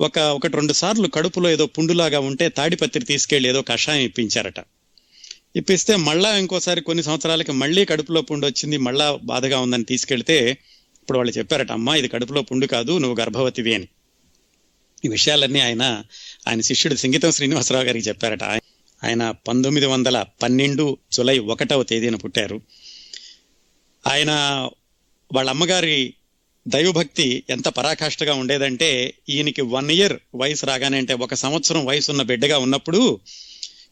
ఒక 0.00 0.18
ఒకటి 0.18 0.56
రెండు 0.56 0.72
సార్లు 0.72 1.08
కడుపులో 1.08 1.50
ఏదో 1.50 1.66
పుండులాగా 1.66 2.20
ఉంటే 2.20 2.48
తాడిపత్రి 2.48 3.04
తీసుకెళ్ళి 3.04 3.48
ఏదో 3.48 3.62
కషాయం 3.62 4.02
ఇప్పించారట. 4.02 4.60
ఇప్పిస్తే 5.56 5.96
మళ్ళా 5.96 6.36
ఇంకోసారి 6.36 6.80
కొన్ని 6.80 7.04
సంవత్సరాలకి 7.04 7.52
మళ్ళీ 7.52 7.84
కడుపులో 7.84 8.20
పుండు 8.20 8.46
వచ్చింది 8.46 8.76
మళ్ళా 8.76 9.18
బాధగా 9.22 9.60
ఉందని 9.60 9.84
తీసుకెళ్తే 9.84 10.50
ఇప్పుడు 11.02 11.18
వాళ్ళు 11.18 11.38
చెప్పారట 11.38 11.72
అమ్మా 11.72 11.96
ఇది 11.96 12.08
కడుపులో 12.08 12.42
పుండు 12.42 12.66
కాదు 12.66 12.98
నువ్వు 12.98 13.20
గర్భవతివి 13.20 13.74
అని. 13.74 13.88
ఈ 15.04 15.08
విషయాలన్నీ 15.08 15.60
ఆయన 15.60 16.04
ఆయన 16.48 16.60
శిష్యుడు 16.60 16.94
సంగీతం 16.94 17.30
శ్రీనివాసరావు 17.30 17.84
గారికి 17.84 18.08
చెప్పారట. 18.08 18.42
ఆయన- 18.42 19.06
ఆయన 19.06 19.30
పంతొమ్మిది 19.30 19.86
వందల 19.86 20.24
పన్నెండు 20.42 20.96
జులై 21.12 21.38
ఒకటవ 21.38 21.82
తేదీన 21.82 22.14
పుట్టారు. 22.14 22.60
ఆయన 24.08 24.30
వాళ్ళ 25.34 25.50
అమ్మగారి 25.50 26.14
దైవభక్తి 26.68 27.44
ఎంత 27.50 27.68
పరాకాష్ఠగా 27.68 28.34
ఉండేదంటే 28.34 29.14
ఈయనకి 29.28 29.62
వన్ 29.62 29.90
ఇయర్ 29.90 30.18
వయసు 30.34 30.66
రాగానే 30.66 30.98
అంటే 30.98 31.14
ఒక 31.14 31.34
సంవత్సరం 31.34 31.86
వయసు 31.86 32.10
ఉన్న 32.10 32.22
బిడ్డగా 32.22 32.58
ఉన్నప్పుడు 32.58 33.20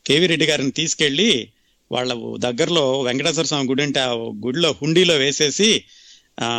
కేవీ 0.07 0.27
రెడ్డి 0.27 0.47
గారిని 0.47 0.71
తీసుకెళ్ళి 0.71 1.49
వాళ్ళ 1.93 2.13
దగ్గరలో 2.37 3.01
వెంకటేశ్వర 3.01 3.45
స్వామి 3.45 3.69
గుడి 3.69 3.83
అంటే 3.83 4.01
ఆ 4.01 4.13
గుడిలో 4.15 4.71
హుండీలో 4.83 5.15
వేసేసి 5.15 5.85
ఆ 6.41 6.51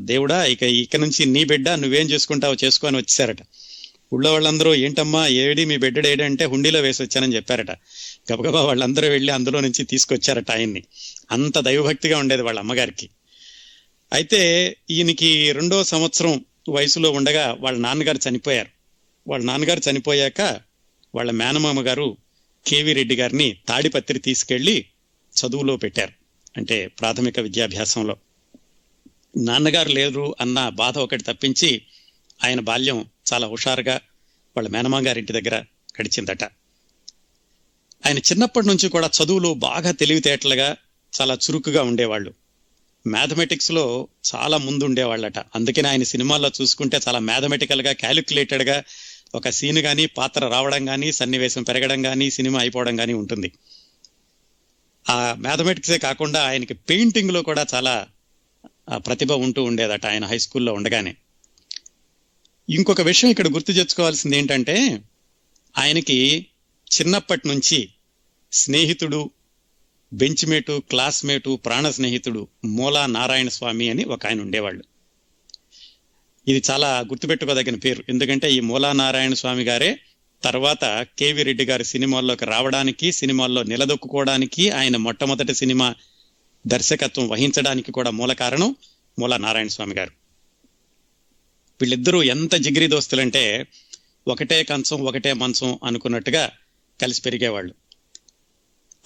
దేవుడా 0.00 0.44
ఇక 0.44 0.62
ఇక 0.62 0.96
నుంచి 0.96 1.26
నీ 1.26 1.44
బిడ్డ 1.44 1.68
నువ్వేం 1.68 2.10
చేసుకుంటావు 2.10 2.56
చేసుకొని 2.64 2.96
వచ్చారట 2.96 3.38
ఊళ్ళో 4.14 4.32
వాళ్ళందరూ 4.32 4.74
ఏంటమ్మా 4.74 5.26
ఏడి 5.26 5.64
మీ 5.64 5.76
బిడ్డడు 5.76 6.08
ఏడంటే 6.08 6.44
హుండీలో 6.44 6.80
వేసి 6.80 7.02
వచ్చానని 7.02 7.36
చెప్పారట. 7.36 7.70
గబగబా 8.32 8.62
వాళ్ళందరూ 8.62 9.08
వెళ్ళి 9.08 9.32
అందులో 9.32 9.60
నుంచి 9.60 9.84
తీసుకొచ్చారట 9.84 10.50
ఆయన్ని. 10.50 10.82
అంత 11.30 11.58
దైవభక్తిగా 11.58 12.18
ఉండేది 12.18 12.42
వాళ్ళ 12.42 12.58
అమ్మగారికి. 12.58 13.10
అయితే 14.12 14.76
ఈయనకి 14.90 15.52
రెండో 15.52 15.84
సంవత్సరం 15.84 16.44
వయసులో 16.68 17.10
ఉండగా 17.10 17.56
వాళ్ళ 17.60 17.78
నాన్నగారు 17.78 18.18
చనిపోయారు. 18.28 18.68
వాళ్ళ 19.26 19.44
నాన్నగారు 19.44 19.80
చనిపోయాక 19.90 20.60
వాళ్ళ 21.14 21.30
మేనమామ 21.30 21.80
గారు 21.80 22.16
కేవి 22.66 22.92
రెడ్డి 22.92 23.16
గారిని 23.16 23.56
తాడిపత్రి 23.68 24.18
తీసుకెళ్ళి 24.18 24.86
చదువులో 25.34 25.76
పెట్టారు. 25.76 26.12
అంటే 26.56 26.86
ప్రాథమిక 26.86 27.40
విద్యాభ్యాసంలో. 27.40 28.16
నాన్నగారు 29.36 29.88
లేరు 29.88 30.36
అన్న 30.40 30.68
బాధ 30.68 30.98
ఒకటి 30.98 31.22
తప్పించి 31.22 31.82
ఆయన 32.44 32.60
బాల్యం 32.60 33.06
చాలా 33.32 33.46
హుషారుగా 33.46 34.00
వాళ్ళ 34.56 34.68
మేనమాంగారింటి 34.68 35.32
దగ్గర 35.32 35.64
గడిచిందట. 36.00 36.44
ఆయన 38.06 38.18
చిన్నప్పటి 38.18 38.66
నుంచి 38.66 38.88
కూడా 38.88 39.10
చదువులో 39.22 39.54
బాగా 39.54 39.90
తెలివితేటలుగా 39.90 40.76
చాలా 41.20 41.34
చురుకుగా 41.34 41.82
ఉండేవాళ్ళు. 41.82 42.34
మ్యాథమెటిక్స్లో 43.06 44.08
చాలా 44.34 44.56
ముందు 44.56 44.84
ఉండేవాళ్ళట 44.84 45.38
అందుకని 45.38 45.88
ఆయన 45.88 46.02
సినిమాల్లో 46.02 46.50
చూసుకుంటే 46.60 47.00
చాలా 47.08 47.18
మ్యాథమెటికల్గా 47.18 47.92
ఒక 49.34 49.48
సీన్ 49.48 49.78
కానీ 49.78 50.06
పాత్ర 50.06 50.48
రావడం 50.48 50.86
కానీ 50.86 51.12
సన్నివేశం 51.12 51.62
పెరగడం 51.62 52.02
కానీ 52.02 52.30
సినిమా 52.30 52.58
అయిపోవడం 52.60 52.96
కానీ 52.96 53.12
ఉంటుంది. 53.12 53.52
ఆ 55.10 55.34
మ్యాథమెటిక్సే 55.38 55.98
కాకుండా 55.98 56.42
ఆయనకి 56.42 56.74
పెయింటింగ్లో 56.74 57.42
కూడా 57.42 57.66
చాలా 57.74 58.06
ప్రతిభ 58.96 59.32
ఉంటూ 59.32 59.62
ఉండేదట 59.64 60.06
ఆయన 60.06 60.24
హై 60.24 60.38
స్కూల్లో 60.38 60.72
ఉండగానే. 60.72 61.16
ఇంకొక 62.70 63.00
విషయం 63.00 63.30
ఇక్కడ 63.30 63.48
గుర్తు 63.48 63.72
తెచ్చుకోవాల్సింది 63.72 64.36
ఏంటంటే 64.36 64.76
ఆయనకి 65.78 66.46
చిన్నప్పటి 66.90 67.48
నుంచి 67.48 67.88
స్నేహితుడు 68.52 69.30
బెంచ్మేటు 70.12 70.82
క్లాస్మేటు 70.90 71.56
ప్రాణ 71.56 71.90
స్నేహితుడు 71.90 72.48
మూలా 72.64 73.06
నారాయణ 73.06 73.48
స్వామి 73.48 73.90
అని 73.90 74.04
ఒక 74.04 74.26
ఆయన 74.26 74.40
ఉండేవాళ్ళు. 74.40 74.84
ఇది 76.48 76.62
చాలా 76.70 77.00
గుర్తుపెట్టుకోదగిన 77.00 77.76
పేరు. 77.76 78.04
ఎందుకంటే 78.08 78.52
ఈ 78.52 78.60
మూలా 78.60 78.92
నారాయణ 78.92 79.34
స్వామి 79.34 79.64
గారే 79.64 79.98
తర్వాత 80.42 81.06
కేవి 81.18 81.42
రెడ్డి 81.42 81.64
గారి 81.64 81.84
సినిమాల్లోకి 81.84 82.44
రావడానికి 82.44 83.12
సినిమాల్లో 83.12 83.62
నిలదొక్కుకోవడానికి 83.62 84.70
ఆయన 84.70 84.96
మొట్టమొదటి 84.96 85.54
సినిమా 85.54 85.94
దర్శకత్వం 86.66 87.28
వహించడానికి 87.28 87.92
కూడా 87.92 88.10
మూల 88.10 88.32
కారణం 88.32 88.76
మూలా 89.18 89.36
నారాయణ 89.36 89.66
స్వామి 89.66 89.94
గారు. 89.94 90.10
వీళ్ళిద్దరూ 91.80 92.22
ఎంత 92.22 92.54
జిగిరి 92.54 92.86
దోస్తులంటే 92.86 93.66
ఒకటే 94.28 94.62
కంచం 94.62 95.00
ఒకటే 95.00 95.32
మంచం 95.32 95.78
అనుకున్నట్టుగా 95.84 96.50
కలిసి 97.00 97.22
పెరిగేవాళ్ళు. 97.22 97.74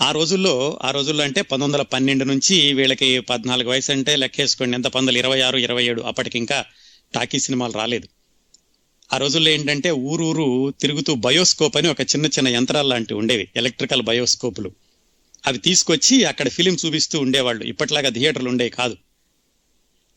ఆ 0.02 0.10
రోజుల్లో 0.10 0.78
ఆ 0.82 0.90
రోజుల్లో 0.90 1.24
అంటే 1.24 1.42
పంతొమ్మిది 1.42 1.72
వందల 1.72 1.82
పన్నెండు 1.82 2.24
నుంచి 2.24 2.72
వీళ్ళకి 2.72 3.20
పద్నాలుగు 3.20 3.68
వయసు 3.68 3.92
అంటే 3.92 4.16
లెక్కేసుకోండి 4.16 4.74
ఎంత? 4.76 4.84
పంతొమ్మిది 4.84 5.18
ఇరవై 5.18 5.40
ఆరు 5.40 5.58
ఇరవై 5.58 5.84
ఏడు 5.84 6.02
అప్పటికింకా 6.02 6.64
టాకీ 7.14 7.38
సినిమాలు 7.38 7.72
రాలేదు. 7.72 8.08
ఆ 9.12 9.16
రోజుల్లో 9.16 9.50
ఏంటంటే 9.50 9.90
ఊరూరు 9.90 10.74
తిరుగుతూ 10.80 11.14
బయోస్కోప్ 11.14 11.76
అని 11.76 11.88
ఒక 11.88 12.00
చిన్న 12.00 12.26
చిన్న 12.26 12.48
యంత్రాలు 12.48 12.88
లాంటివి 12.88 13.20
ఉండేవి 13.20 13.48
ఎలక్ట్రికల్ 13.56 14.02
బయోస్కోపులు. 14.02 14.72
అవి 15.46 15.58
తీసుకొచ్చి 15.58 16.24
అక్కడ 16.24 16.48
ఫిలిం 16.48 16.76
చూపిస్తూ 16.86 17.20
ఉండేవాళ్ళు. 17.20 17.64
ఇప్పట్లాగా 17.64 18.08
థియేటర్లు 18.08 18.48
ఉండేవి 18.48 18.70
కాదు. 18.70 18.96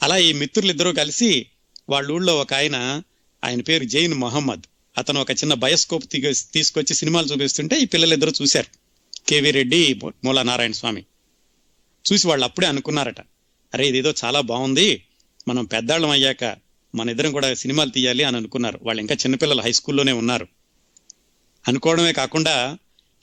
అలా 0.03 0.17
ఈ 0.17 0.33
మిత్రులిద్దరూ 0.33 0.93
కలిసి 0.93 1.45
వాళ్ళ 1.89 2.11
ఊళ్ళో 2.11 2.37
ఒక 2.37 2.53
ఆయన 2.53 3.01
ఆయన 3.43 3.61
పేరు 3.61 3.83
జైన్ 3.83 4.13
మహమ్మద్. 4.13 4.63
అతను 4.97 5.21
ఒక 5.21 5.31
చిన్న 5.31 5.53
బయోస్కోప్ 5.53 6.03
తీసుకొచ్చి 6.53 6.93
సినిమాలు 6.93 7.27
చూపిస్తుంటే 7.27 7.79
ఈ 7.79 7.85
పిల్లలిద్దరూ 7.85 8.31
చూశారు. 8.41 8.67
కేవీ 9.27 9.51
రెడ్డి 9.51 9.99
మూలా 10.23 10.43
నారాయణ 10.43 10.71
స్వామి. 10.71 11.05
చూసి 12.11 12.27
వాళ్ళు 12.27 12.43
అప్పుడే 12.45 12.67
అనుకున్నారట 12.67 13.21
అరే 13.73 13.87
ఇదేదో 13.89 14.13
చాలా 14.25 14.41
బాగుంది. 14.41 15.03
మనం 15.47 15.65
పెద్దాళ్ళం 15.65 16.09
అయ్యాక 16.09 16.70
మన 16.93 17.09
ఇద్దరం 17.09 17.31
కూడా 17.31 17.53
సినిమాలు 17.53 17.89
తీయాలి 17.89 18.23
అని 18.23 18.37
అనుకున్నారు. 18.37 18.79
వాళ్ళు 18.83 19.01
ఇంకా 19.01 19.15
చిన్నపిల్లలు 19.15 19.61
హై 19.61 19.71
స్కూల్లోనే 19.71 20.11
ఉన్నారు. 20.11 20.47
అనుకోవడమే 21.65 22.13
కాకుండా 22.13 22.55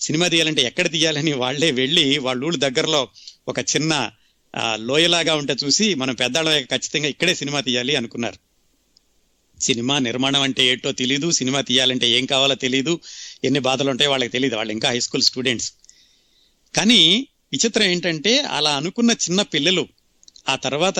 సినిమా 0.00 0.28
తీయాలంటే 0.28 0.62
ఎక్కడ 0.62 0.90
తీయాలని 0.90 1.32
వాళ్ళే 1.32 1.70
వెళ్ళి 1.70 2.18
వాళ్ళ 2.18 2.44
ఊళ్ళ 2.44 2.58
దగ్గరలో 2.58 3.00
ఒక 3.48 3.58
చిన్న 3.58 3.92
లోయలాగా 4.76 5.34
ఉంటే 5.34 5.56
చూసి 5.64 5.94
మనం 5.94 6.14
పెద్దాళ్ళ 6.14 6.60
ఖచ్చితంగా 6.64 7.08
ఇక్కడే 7.08 7.34
సినిమా 7.34 7.60
తీయాలి 7.60 7.96
అనుకున్నారు. 7.96 8.38
సినిమా 9.60 9.98
నిర్మాణం 9.98 10.42
అంటే 10.42 10.62
ఏంటో 10.66 10.92
తెలియదు 10.92 11.30
సినిమా 11.30 11.60
తీయాలంటే 11.60 12.08
ఏం 12.08 12.24
కావాలో 12.26 12.54
తెలియదు 12.54 13.00
ఎన్ని 13.44 13.60
బాధలు 13.60 13.90
ఉంటాయో 13.90 14.10
వాళ్ళకి 14.10 14.32
తెలియదు 14.32 14.56
వాళ్ళు 14.56 14.72
ఇంకా 14.72 14.88
హై 14.88 15.00
స్కూల్ 15.00 15.22
స్టూడెంట్స్ 15.22 15.72
కానీ 16.74 17.00
విచిత్రం 17.52 17.84
ఏంటంటే 17.84 18.40
అలా 18.56 18.76
అనుకున్న 18.76 19.10
చిన్న 19.10 19.42
పిల్లలు 19.42 19.84
ఆ 20.48 20.56
తర్వాత 20.56 20.98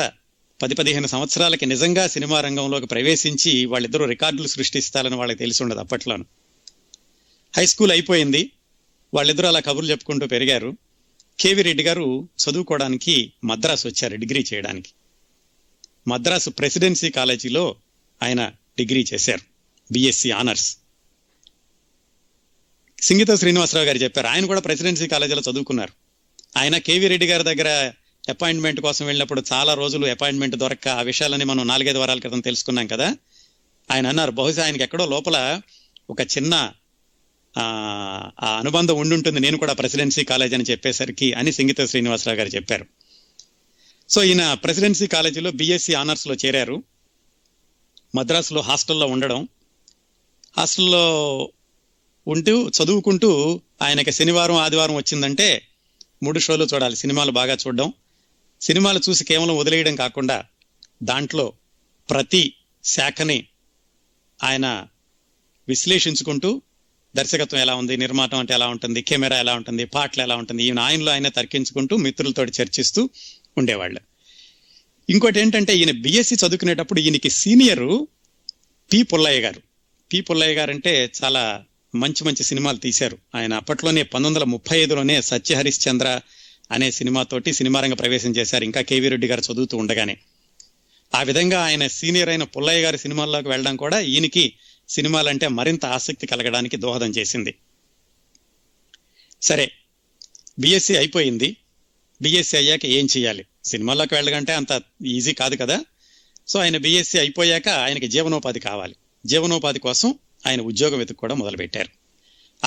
పది 0.63 0.75
పదిహేను 0.75 1.07
సంవత్సరాలకి 1.07 1.67
నిజంగా 1.67 2.07
సినిమా 2.07 2.41
రంగంలోకి 2.41 2.87
ప్రవేశించి 2.87 3.65
వాళ్ళిద్దరూ 3.65 4.05
రికార్డులు 4.05 4.47
సృష్టిస్తారని 4.47 5.17
వాళ్ళకి 5.17 5.39
తెలిసి 5.39 5.63
ఉండదు 5.63 5.79
అప్పట్లోను. 5.79 6.25
హై 7.57 7.67
స్కూల్ 7.67 7.93
అయిపోయింది. 7.93 8.51
వాళ్ళిద్దరూ 9.15 9.49
అలా 9.49 9.61
కబుర్లు 9.61 9.91
చెప్పుకుంటూ 9.91 10.27
పెరిగారు. 10.27 10.77
కేవి 11.41 11.63
రెడ్డి 11.63 11.85
గారు 11.85 12.29
చదువుకోవడానికి 12.39 13.33
మద్రాసు 13.45 13.89
వచ్చారు 13.89 14.17
డిగ్రీ 14.17 14.45
చేయడానికి. 14.55 14.91
మద్రాసు 16.09 16.51
ప్రెసిడెన్సీ 16.51 17.11
కాలేజీలో 17.11 17.77
ఆయన 18.23 18.53
డిగ్రీ 18.79 19.05
చేశారు 19.15 19.41
బిఎస్సి 19.93 20.31
ఆనర్స్. 20.31 20.77
సింగీత 23.03 23.35
శ్రీనివాసరావు 23.35 23.87
గారు 23.87 23.99
చెప్పారు 23.99 24.27
ఆయన 24.27 24.47
కూడా 24.47 24.61
ప్రెసిడెన్సీ 24.61 25.07
కాలేజీలో 25.07 25.43
చదువుకున్నారు. 25.53 25.93
ఆయన 26.59 26.79
కేవీ 26.79 27.09
రెడ్డి 27.09 27.27
గారి 27.27 27.45
దగ్గర 27.45 27.93
అపాయింట్మెంట్ 28.31 28.81
కోసం 28.81 29.07
వెళ్ళినప్పుడు 29.07 29.43
చాలా 29.53 29.75
రోజులు 29.75 30.07
అపాయింట్మెంట్ 30.07 30.57
దొరక్క 30.57 30.89
ఆ 30.89 31.03
విషయాలని 31.03 31.45
మనం 31.45 31.67
నాలుగైదు 31.67 31.99
వారాల 31.99 32.19
క్రితం 32.19 32.41
తెలుసుకున్నాం 32.41 32.87
కదా. 32.87 33.17
ఆయన 33.91 34.07
అన్నారు 34.07 34.31
బహుశా 34.31 34.65
ఆయనకి 34.65 34.83
ఎక్కడో 34.83 35.07
లోపల 35.07 35.61
ఒక 36.11 36.21
చిన్న 36.21 36.73
ఆ 37.59 38.59
అనుబంధం 38.59 38.97
ఉండుంటుంది. 38.97 39.41
నేను 39.41 39.59
కూడా 39.59 39.73
ప్రెసిడెన్సీ 39.73 40.25
కాలేజ్ 40.25 40.55
అని 40.55 40.65
చెప్పేసరికి 40.65 41.33
అని 41.33 41.53
సింగీత 41.53 41.85
శ్రీనివాసరావు 41.85 42.39
గారు 42.39 42.49
చెప్పారు. 42.49 42.87
సో 44.09 44.23
ఈయన 44.23 44.55
ప్రెసిడెన్సీ 44.55 45.07
కాలేజీలో 45.07 45.51
బిఎస్సి 45.51 45.95
ఆనర్స్లో 45.95 46.35
చేరారు. 46.35 46.83
మద్రాసులో 48.15 48.61
హాస్టల్లో 48.61 49.07
ఉండడం. 49.07 49.49
హాస్టల్లో 50.57 51.41
ఉంటూ 52.29 52.69
చదువుకుంటూ 52.69 53.61
ఆయనకి 53.83 54.13
శనివారం 54.13 54.55
ఆదివారం 54.55 54.95
వచ్చిందంటే 54.95 55.63
మూడు 56.23 56.39
షోలు 56.39 56.65
చూడాలి. 56.75 56.97
సినిమాలు 56.97 57.31
బాగా 57.31 57.55
చూడడం. 57.55 57.93
సినిమాలు 58.61 59.01
చూసి 59.09 59.25
కేవలం 59.25 59.57
వదిలేయడం 59.57 59.97
కాకుండా 59.97 60.45
దాంట్లో 61.03 61.53
ప్రతి 62.11 62.55
శాఖని 62.85 63.47
ఆయన 64.45 64.87
విశ్లేషించుకుంటూ 65.69 66.63
దర్శకత్వం 67.17 67.61
ఎలా 67.61 67.75
ఉంది 67.75 67.97
నిర్మాణం 67.97 68.39
అంటే 68.39 68.55
ఎలా 68.55 68.67
ఉంటుంది 68.69 69.03
కెమెరా 69.03 69.39
ఎలా 69.39 69.55
ఉంటుంది 69.55 69.85
పాటలు 69.85 70.23
ఎలా 70.23 70.37
ఉంటుంది 70.37 70.65
ఈయన 70.65 70.79
ఆయనలో 70.79 71.13
ఆయన 71.13 71.29
తర్కించుకుంటూ 71.29 71.97
మిత్రులతో 71.97 72.45
చర్చిస్తూ 72.45 73.11
ఉండేవాళ్ళు. 73.59 74.01
ఇంకోటి 75.11 75.41
ఏంటంటే 75.41 75.77
ఈయన 75.77 75.91
బిఎస్సి 75.91 76.35
చదువుకునేటప్పుడు 76.35 77.01
ఈయనకి 77.01 77.31
సీనియరు 77.31 78.09
పి 78.93 79.03
పుల్లయ్య 79.03 79.41
గారు. 79.41 79.63
పి 80.13 80.21
పుల్లయ్య 80.21 80.55
గారు 80.55 80.71
అంటే 80.71 81.13
చాలా 81.25 81.65
మంచి 81.95 82.25
మంచి 82.25 82.43
సినిమాలు 82.43 82.77
తీశారు. 82.77 83.19
ఆయన 83.35 83.55
అప్పట్లోనే 83.55 84.03
పంతొమ్మిది 84.03 84.35
వందల 84.35 84.45
ముప్పై 84.45 84.83
ఐదులోనే 84.83 85.23
సత్య 85.23 85.55
హరిశ్చంద్ర 85.55 86.21
అనే 86.71 86.91
సినిమాతోటి 86.91 87.53
సినిమా 87.53 87.81
రంగ 87.81 87.95
ప్రవేశం 87.95 88.31
చేశారు. 88.31 88.65
ఇంకా 88.65 88.81
కేవీ 88.81 89.09
రెడ్డి 89.09 89.27
గారు 89.27 89.53
చదువుతూ 89.53 89.77
ఉండగానే. 89.77 90.19
ఆ 91.15 91.23
విధంగా 91.23 91.65
ఆయన 91.65 91.87
సీనియర్ 91.87 92.29
అయిన 92.29 92.43
పుల్లయ్య 92.43 92.83
గారి 92.83 92.99
సినిమాల్లోకి 92.99 93.49
వెళ్ళడం 93.49 93.77
కూడా 93.77 94.01
ఈయనకి 94.01 94.55
సినిమాలంటే 94.89 95.49
మరింత 95.49 95.87
ఆసక్తి 95.87 96.27
కలగడానికి 96.27 96.77
దోహదం 96.77 97.11
చేసింది. 97.11 97.55
సరే 99.43 99.73
బిఎస్సి 100.59 100.97
అయిపోయింది. 100.97 101.57
బిఎస్సి 102.23 102.57
అయ్యాక 102.57 102.87
ఏం 102.87 103.09
చేయాలి? 103.17 103.47
సినిమాల్లోకి 103.65 104.15
వెళ్ళగంటే 104.15 104.55
అంత 104.55 104.83
ఈజీ 105.07 105.33
కాదు 105.33 105.57
కదా. 105.57 105.85
సో 106.49 106.59
ఆయన 106.59 106.77
బిఎస్సి 106.77 107.19
అయిపోయాక 107.19 107.69
ఆయనకి 107.69 108.09
జీవనోపాధి 108.09 108.61
కావాలి. 108.61 108.95
జీవనోపాధి 109.27 109.79
కోసం 109.79 110.15
ఆయన 110.47 110.61
ఉద్యోగం 110.61 110.99
వెతుక్కోవడం 110.99 111.39
మొదలుపెట్టారు. 111.39 111.89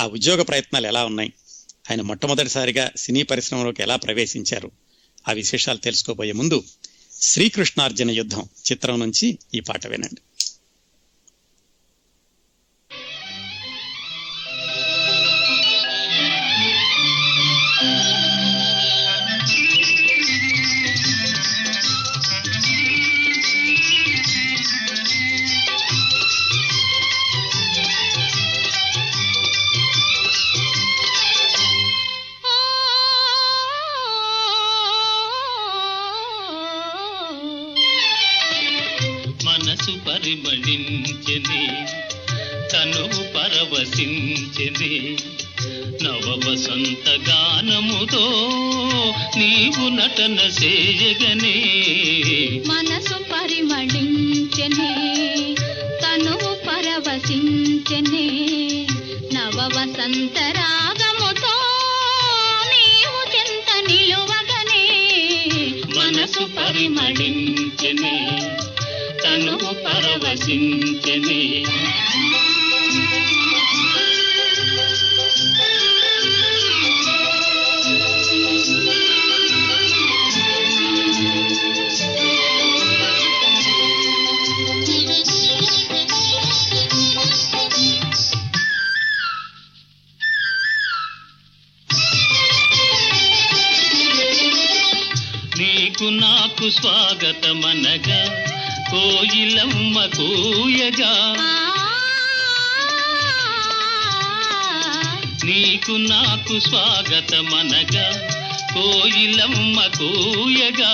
ఆ 0.00 0.06
ఉద్యోగ 0.06 0.42
ప్రయత్నాలు 0.42 0.86
ఎలా 0.86 1.04
ఉన్నాయి? 1.04 1.32
ఆయన 1.90 2.00
మొట్టమొదటిసారిగా 2.02 2.90
సినీ 2.96 3.22
పరిశ్రమలోకి 3.22 3.82
ఎలా 3.82 3.96
ప్రవేశించారు? 3.96 4.70
ఆ 5.28 5.32
విశేషాలు 5.32 5.78
తెలుసుకోబోయే 5.78 6.32
ముందు 6.32 6.64
శ్రీకృష్ణార్జున 7.20 8.10
యుద్ధం 8.10 8.48
చిత్రం 8.72 9.00
నుంచి 9.00 9.38
ఈ 9.54 9.60
పాట 9.60 9.86
వినండి. 9.86 10.20
పరవశించెని 44.02 45.16
నవ 46.02 46.26
వసంత 46.46 47.06
గానముతో 47.28 48.24
నీవు 49.36 49.88
నటన 49.88 50.38
చేయగనే 50.62 51.56
మనసు 52.66 53.16
పరిమళించెనే 53.32 54.92
తను 56.02 56.36
పరవశించెనే 56.66 58.26
నవ 59.34 59.58
వసంత 59.76 60.38
రాగముతో 60.38 61.54
నీవు 62.72 63.20
చెంత 63.34 63.70
నిలువగనే. 63.88 64.84
మనసు 65.96 66.44
పరిమళించెని 66.56 68.16
తనువు 69.24 69.72
పరవశించెని. 69.84 71.42
స్వాగతమనగా 96.80 98.20
కోయిలమ్మ 98.90 100.06
కూయగా. 100.06 101.12
నీకు 105.44 105.92
నాకు 105.92 106.58
స్వాగతమనగా 106.58 108.06
కోయిలమ్మ 108.74 109.86
కూయగా. 109.98 110.92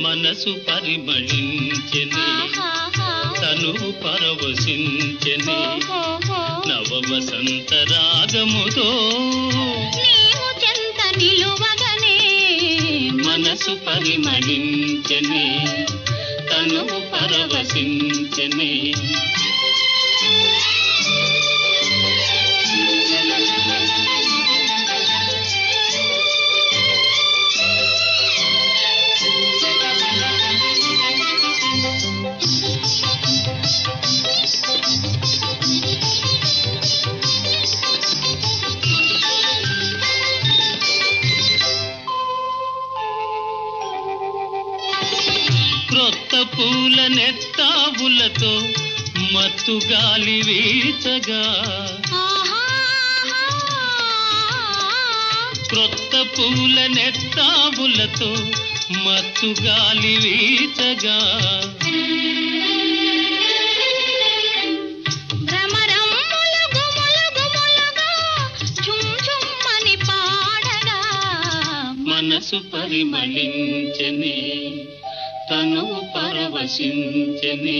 మనసు 0.00 0.50
పరిమళించెని. 0.68 2.28
ఆహాహా. 3.60 3.90
పరవశించని 4.02 5.56
నవ 6.68 6.90
వసంత 7.08 7.70
రాగముతో 7.92 8.86
నీవు 9.98 10.48
చెంత 10.62 11.00
నిలువగనే 11.18 12.16
మనసు 13.20 13.74
పరిమళించని 13.86 15.44
తను 16.50 16.82
పరవశించని 17.12 18.72
పూల 46.58 47.06
నెత్తావులతో 47.06 48.62
మత్తు 49.32 49.80
గాలి 49.86 50.42
వీచగా. 50.42 51.42
క్రొత్త 55.68 56.26
పూల 56.38 56.86
నెత్తావులతో 56.86 58.34
మత్తు 59.04 59.54
గాలి 59.62 60.16
వీచగా. 60.18 61.18
మనసు 72.08 72.56
పరిమళించని 72.56 74.38
తను 75.50 75.97
పరవశించని 76.50 77.78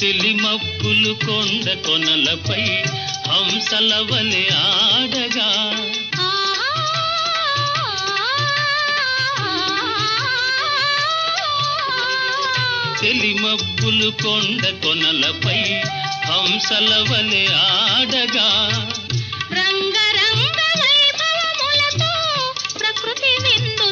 తెలిమప్పులు 0.00 1.12
కొండ 1.24 1.66
కొనలపై 1.86 2.64
హంసల 3.26 3.92
వలె 4.10 4.44
ఆడగా 4.60 5.48
వెలిమబ్బులు 13.10 14.08
కొండ 14.22 14.62
కొనలపై 14.82 15.60
హంసల 16.26 16.90
వలె 17.08 17.40
ఆడగా. 17.60 18.44
ప్రకృతి 22.80 23.32
విందు 23.44 23.88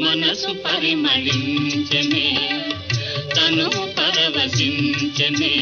మనసు 0.00 0.52
పరిమళించనే 0.64 2.26
తను 3.36 3.68
పరవశించనే 3.98 5.54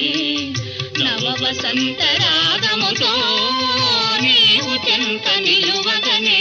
నవ 1.00 1.24
వసంత 1.42 2.02
రాగముతో 2.22 3.12
నీవు 4.22 4.74
చెంత 4.86 5.26
నిలువగనే 5.38 6.40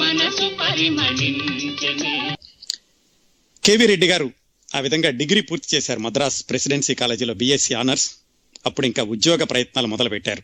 మనసు 0.00 0.48
పరిమళించనే 0.60 2.16
కేవీ 3.68 3.86
రెడ్డి 3.86 4.08
గారు 4.08 4.32
ఆ 4.74 4.80
విధంగా 4.80 5.10
డిగ్రీ 5.10 5.40
పూర్తి 5.40 5.76
చేశారు 5.76 6.00
మద్రాస్ 6.00 6.50
ప్రెసిడెన్సీ 6.50 6.94
కాలేజీలో 6.94 7.34
బీఎస్సీ 7.34 7.74
ఆనర్స్. 7.74 8.14
అప్పుడు 8.66 8.86
ఇంకా 8.86 9.02
ఉద్యోగ 9.02 9.44
ప్రయత్నాలు 9.44 9.86
మొదలుపెట్టారు. 9.86 10.42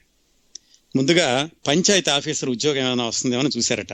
ముందుగా 0.97 1.51
పంచాయతీ 1.67 2.11
ఆఫీసర్ 2.11 2.51
ఉద్యోగం 2.51 2.87
ఏమైనా 2.87 3.05
వస్తుందేమో 3.05 3.43
చూశారట. 3.43 3.93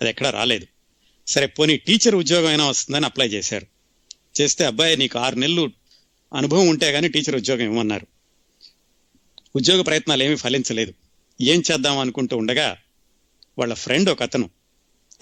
అది 0.00 0.08
ఎక్కడా 0.08 0.30
రాలేదు. 0.30 0.66
సరే 1.26 1.46
పోనీ 1.46 1.76
టీచర్ 1.76 2.14
ఉద్యోగం 2.14 2.46
అయినా 2.46 2.68
వస్తుందని 2.68 3.04
అప్లై 3.04 3.26
చేశారు. 3.26 3.66
చేస్తే 4.40 4.64
అబ్బాయి 4.64 4.96
నీకు 4.96 5.18
ఆరు 5.18 5.34
నెలలు 5.34 5.70
అనుభవం 6.34 6.68
ఉంటే 6.68 6.92
కానీ 6.92 7.08
టీచర్ 7.08 7.36
ఉద్యోగం 7.36 7.62
ఇవ్వమన్నారు. 7.62 8.06
ఉద్యోగ 9.56 9.82
ప్రయత్నాలు 9.82 10.22
ఏమీ 10.22 10.36
ఫలించలేదు. 10.36 10.94
ఏం 11.40 11.62
చేద్దాం 11.72 11.98
అనుకుంటూ 11.98 12.36
ఉండగా 12.36 12.78
వాళ్ళ 13.58 13.74
ఫ్రెండ్ 13.74 14.10
ఒక 14.10 14.22
అతను 14.22 14.50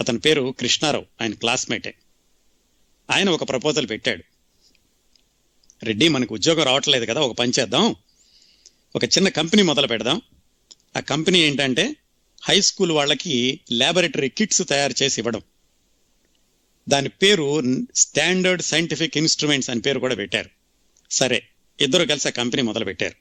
అతని 0.00 0.18
పేరు 0.18 0.54
కృష్ణారావు 0.60 1.06
ఆయన 1.20 1.34
క్లాస్మేటే. 1.34 1.94
ఆయన 3.10 3.30
ఒక 3.30 3.48
ప్రపోజల్ 3.48 3.88
పెట్టాడు. 3.88 4.24
రెడ్డి 5.84 6.08
మనకు 6.08 6.34
ఉద్యోగం 6.34 6.64
రావట్లేదు 6.64 7.04
కదా 7.04 7.20
ఒక 7.20 7.36
పని 7.36 7.52
చేద్దాం. 7.60 7.96
ఒక 8.96 9.04
చిన్న 9.04 9.28
కంపెనీ 9.28 9.62
మొదలు 9.62 9.86
పెడదాం. 9.86 10.22
ఆ 10.96 11.00
కంపెనీ 11.00 11.38
ఏంటంటే 11.38 11.96
హై 12.42 12.60
స్కూల్ 12.60 12.92
వాళ్ళకి 12.92 13.60
ల్యాబొరేటరీ 13.72 14.28
కిట్స్ 14.28 14.62
తయారు 14.68 14.94
చేసి 15.02 15.20
ఇవ్వడం. 15.20 15.42
దాని 16.88 17.08
పేరు 17.08 17.62
స్టాండర్డ్ 17.96 18.62
సైంటిఫిక్ 18.62 19.16
ఇన్స్ట్రుమెంట్స్ 19.16 19.70
అని 19.70 19.80
పేరు 19.80 20.00
కూడా 20.00 20.14
పెట్టారు. 20.14 20.50
సరే 21.10 21.48
ఇద్దరు 21.80 22.04
కలిసి 22.04 22.28
ఆ 22.28 22.30
కంపెనీ 22.30 22.62
మొదలు 22.62 22.84
పెట్టారు. 22.84 23.14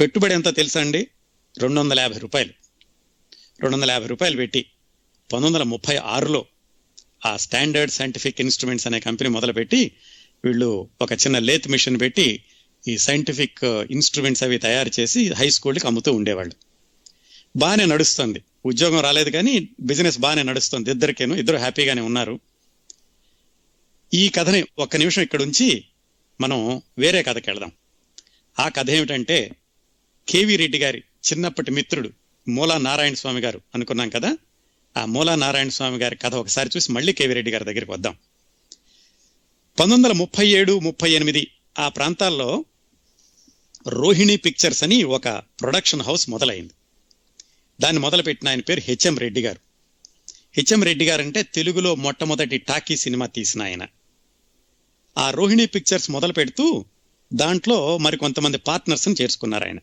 పెట్టుబడి 0.00 0.34
ఎంత 0.34 0.56
తెలుసా 0.56 0.80
అండి? 0.80 1.08
రెండు 1.58 1.80
వందల 1.80 2.00
యాభై 2.00 2.18
రూపాయలు. 2.18 2.50
రెండు 3.60 3.76
వందల 3.76 3.90
యాభై 3.90 4.06
రూపాయలు 4.06 4.36
పెట్టి 4.36 4.62
పంతొమ్మిది 4.62 5.54
వందల 5.54 5.62
ముప్పై 5.62 5.96
ఆరులో 5.96 6.46
ఆ 7.26 7.36
స్టాండర్డ్ 7.36 7.92
సైంటిఫిక్ 7.92 8.40
ఇన్స్ట్రుమెంట్స్ 8.40 8.86
అనే 8.86 9.00
కంపెనీ 9.00 9.30
మొదలుపెట్టి 9.30 9.92
వీళ్ళు 10.44 10.88
ఒక 11.02 11.12
చిన్న 11.12 11.38
లేత్ 11.38 11.68
మిషన్ 11.68 12.00
పెట్టి 12.00 12.42
ఈ 12.88 12.98
సైంటిఫిక్ 12.98 13.64
ఇన్స్ట్రుమెంట్స్ 13.64 14.42
అవి 14.42 14.58
తయారు 14.58 14.90
చేసి 15.00 15.32
హై 15.32 15.50
స్కూల్కి 15.50 15.86
అమ్ముతూ 15.86 16.12
ఉండేవాళ్ళు. 16.12 16.54
బాగానే 17.56 17.84
నడుస్తుంది. 17.84 18.42
ఉద్యోగం 18.66 19.00
రాలేదు 19.00 19.30
కానీ 19.30 19.68
బిజినెస్ 19.80 20.18
బాగానే 20.18 20.42
నడుస్తుంది. 20.42 20.90
ఇద్దరికేను 20.90 21.34
ఇద్దరు 21.34 21.56
హ్యాపీగానే 21.56 22.00
ఉన్నారు. 22.00 22.40
ఈ 24.14 24.28
కథని 24.28 24.64
ఒక్క 24.78 24.96
నిమిషం 24.96 25.22
ఇక్కడ 25.22 25.42
ఉంచి 25.42 25.84
మనం 26.40 26.82
వేరే 26.98 27.22
కథకి 27.22 27.50
వెళదాం. 27.50 27.72
ఆ 28.60 28.68
కథ 28.68 28.90
ఏమిటంటే 28.90 29.56
కేవీ 30.28 30.56
రెడ్డి 30.56 30.78
గారి 30.78 30.98
చిన్నప్పటి 30.98 31.70
మిత్రుడు 31.70 32.10
మూలా 32.48 32.78
నారాయణ 32.78 33.14
స్వామి 33.14 33.40
గారు 33.40 33.60
అనుకున్నాం 33.74 34.08
కదా? 34.08 34.36
ఆ 34.96 35.04
మూలా 35.04 35.34
నారాయణ 35.34 35.68
స్వామి 35.68 35.98
గారి 35.98 36.16
కథ 36.16 36.34
ఒకసారి 36.34 36.70
చూసి 36.76 36.92
మళ్ళీ 36.92 37.12
కేవీ 37.12 37.34
రెడ్డి 37.34 37.50
గారి 37.50 37.64
దగ్గరికి 37.64 37.92
వద్దాం. 37.92 38.12
పంతొమ్మిది 38.12 39.94
వందల 39.94 40.12
ముప్పై 40.12 40.48
ఏడు 40.48 40.78
ముప్పై 40.78 41.12
ఎనిమిది 41.12 41.50
ఆ 41.78 41.88
ప్రాంతాల్లో 41.88 42.64
రోహిణి 43.88 44.36
పిక్చర్స్ 44.36 44.82
అని 44.82 45.02
ఒక 45.02 45.28
ప్రొడక్షన్ 45.28 46.02
హౌస్ 46.02 46.30
మొదలైంది. 46.30 46.72
దాన్ని 47.80 48.02
మొదలుపెట్టిన 48.02 48.48
ఆయన 48.48 48.60
పేరు 48.60 48.80
హెచ్ఎం 48.80 49.18
రెడ్డి 49.18 49.42
గారు. 49.42 49.60
హెచ్ఎం 50.56 50.82
రెడ్డి 50.82 51.06
గారు 51.06 51.22
అంటే 51.22 51.42
తెలుగులో 51.42 51.94
మొట్టమొదటి 51.94 52.58
టాకీ 52.58 52.96
సినిమా 52.96 53.26
తీసిన 53.26 53.62
ఆయన. 53.62 53.86
ఆ 55.18 55.30
రోహిణి 55.30 55.66
పిక్చర్స్ 55.66 56.10
మొదలు 56.10 56.32
పెడుతూ 56.32 56.84
దాంట్లో 57.34 57.98
మరికొంతమంది 57.98 58.58
పార్ట్నర్స్ని 58.58 59.14
చేర్చుకున్నారు 59.20 59.64
ఆయన. 59.64 59.78